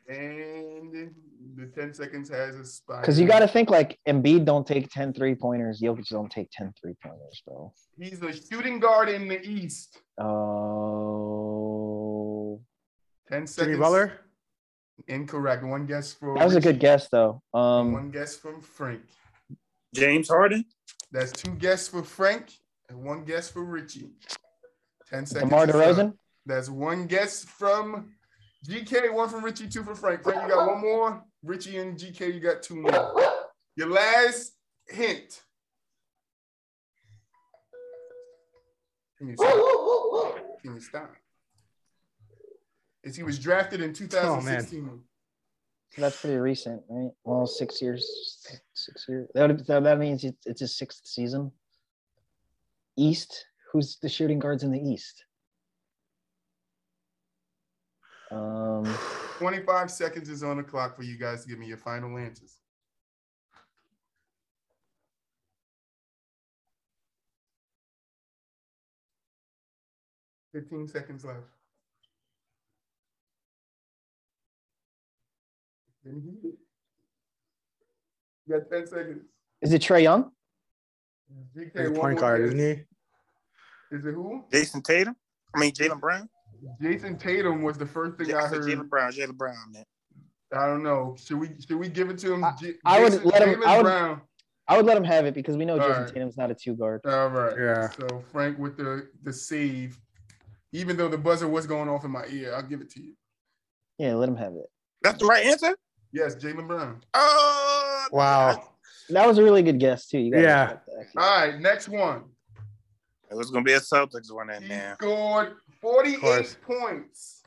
[0.08, 1.12] And
[1.56, 3.02] the 10 seconds has a spot.
[3.02, 5.82] Because you got to think like Embiid don't take 10 three pointers.
[5.82, 7.74] Jokic don't take 10 three pointers, bro.
[8.00, 10.00] He's a shooting guard in the East.
[10.20, 11.46] Oh.
[13.30, 13.72] 10 seconds.
[13.72, 14.14] Jimmy Butler?
[15.08, 15.64] Incorrect.
[15.64, 16.38] One guess for.
[16.38, 16.70] That was Richie.
[16.70, 17.42] a good guess, though.
[17.54, 19.02] Um, one guess from Frank.
[19.94, 20.66] James Harden?
[21.12, 22.52] That's two guesses for Frank
[22.90, 24.12] and one guess for Richie.
[25.10, 25.50] 10 seconds.
[25.50, 26.14] DeMar DeRozan?
[26.46, 28.14] That's one guess from
[28.68, 30.24] GK, one from Richie, two for Frank.
[30.24, 31.24] Frank, you got one more.
[31.44, 33.16] Richie and GK, you got two more.
[33.76, 34.54] Your last
[34.88, 35.42] hint.
[39.18, 40.62] Can you stop?
[40.62, 41.12] Can you stop?
[43.04, 44.90] Is he was drafted in 2016.
[44.92, 45.00] Oh,
[45.98, 47.12] That's pretty recent, right?
[47.24, 48.40] Well, six years,
[48.74, 49.30] six years.
[49.36, 51.52] That, that means it's his sixth season.
[52.98, 53.46] East.
[53.72, 55.26] Who's the shooting guards in the East?
[58.32, 58.86] Um,
[59.38, 62.58] 25 seconds is on the clock for you guys to give me your final answers.
[70.52, 71.42] Fifteen seconds left.
[76.06, 76.54] You
[78.50, 79.24] got 10 seconds.
[79.62, 80.32] Is it Trae Young?
[81.56, 82.84] GK, point guard, isn't he?
[83.96, 84.44] Is it who?
[84.52, 85.16] Jayson Tatum?
[85.54, 86.30] I mean, Jaylen Brown?
[86.82, 88.64] Jayson Tatum was the first thing yeah, I heard.
[88.64, 89.86] Jaylen Brown, Jaylen Brown, man.
[90.54, 91.16] I don't know.
[91.20, 92.44] Should we should we give it to him?
[92.44, 92.54] I,
[92.86, 93.64] I would let him.
[93.66, 94.22] I would, Brown.
[94.68, 96.14] I would let him have it because we know All Jayson right.
[96.14, 97.02] Tatum's not a two guard.
[97.06, 97.56] All right.
[97.58, 97.90] Yeah.
[97.90, 100.00] So Frank with the the save,
[100.72, 103.14] even though the buzzer was going off in my ear, I'll give it to you.
[103.98, 104.66] Yeah, let him have it.
[105.02, 105.76] That's the right answer.
[106.12, 107.04] Yes, Jaylen Brown.
[107.14, 108.75] Oh wow.
[109.10, 110.20] That was a really good guess too.
[110.20, 110.78] yeah.
[111.18, 112.24] All right, next one.
[113.30, 114.96] It was gonna be a Celtics one in there.
[115.00, 117.44] Scored 48 points,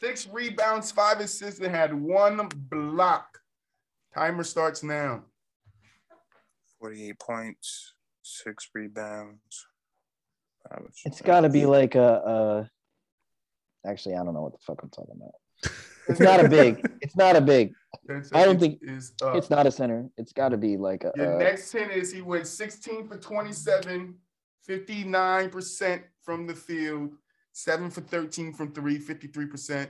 [0.00, 3.38] six rebounds, five assists, and had one block.
[4.14, 5.22] Timer starts now.
[6.80, 9.66] 48 points, six rebounds.
[11.04, 12.68] It's got to be like a,
[13.84, 13.88] a.
[13.88, 15.72] Actually, I don't know what the fuck I'm talking about.
[16.08, 16.84] It's not a big.
[17.00, 17.72] It's not a big.
[18.32, 20.08] I don't think is it's not a center.
[20.16, 21.12] It's got to be like a.
[21.16, 24.14] Your uh, next 10 is he went 16 for 27,
[24.68, 27.12] 59% from the field,
[27.52, 29.88] seven for 13 from three, 53%,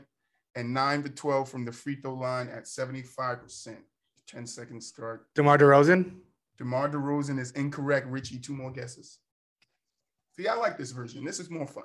[0.54, 3.76] and nine for 12 from the free throw line at 75%.
[4.26, 5.26] 10 seconds start.
[5.34, 6.14] DeMar DeRozan?
[6.58, 8.06] DeMar DeRozan is incorrect.
[8.06, 9.18] Richie, two more guesses.
[10.36, 11.24] See, I like this version.
[11.24, 11.84] This is more fun.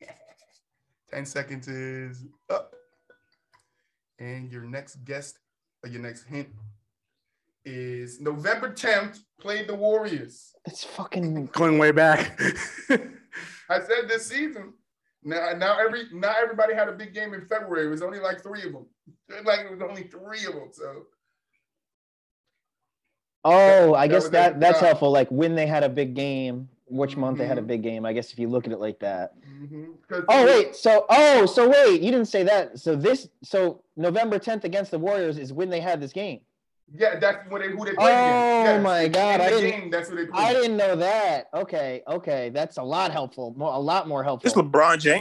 [1.10, 2.75] 10 seconds is up.
[4.18, 5.38] And your next guest,
[5.84, 6.48] or your next hint,
[7.64, 10.54] is November 10th, played the Warriors.
[10.64, 12.40] It's fucking going way back.
[13.68, 14.72] I said this season.
[15.22, 17.86] Now, now every not everybody had a big game in February.
[17.86, 18.86] It was only like three of them.
[19.44, 20.68] Like it was only three of them.
[20.70, 21.02] So.
[23.44, 25.10] Oh, I guess that that's helpful.
[25.10, 27.20] Like when they had a big game, which mm-hmm.
[27.20, 27.68] month they had a mm-hmm.
[27.68, 28.06] big game.
[28.06, 29.34] I guess if you look at it like that.
[29.44, 30.20] Mm-hmm.
[30.28, 32.78] Oh wait, so oh so wait, you didn't say that.
[32.78, 36.40] So this so November 10th against the Warriors is when they had this game.
[36.94, 38.32] Yeah, that's when they who they played against.
[38.32, 38.84] oh, against.
[38.84, 39.80] my god, I didn't.
[39.80, 40.44] Game, that's what they played.
[40.44, 41.48] I didn't know that.
[41.52, 43.54] Okay, okay, that's a lot helpful.
[43.56, 44.46] More, a lot more helpful.
[44.46, 45.06] It's LeBron James.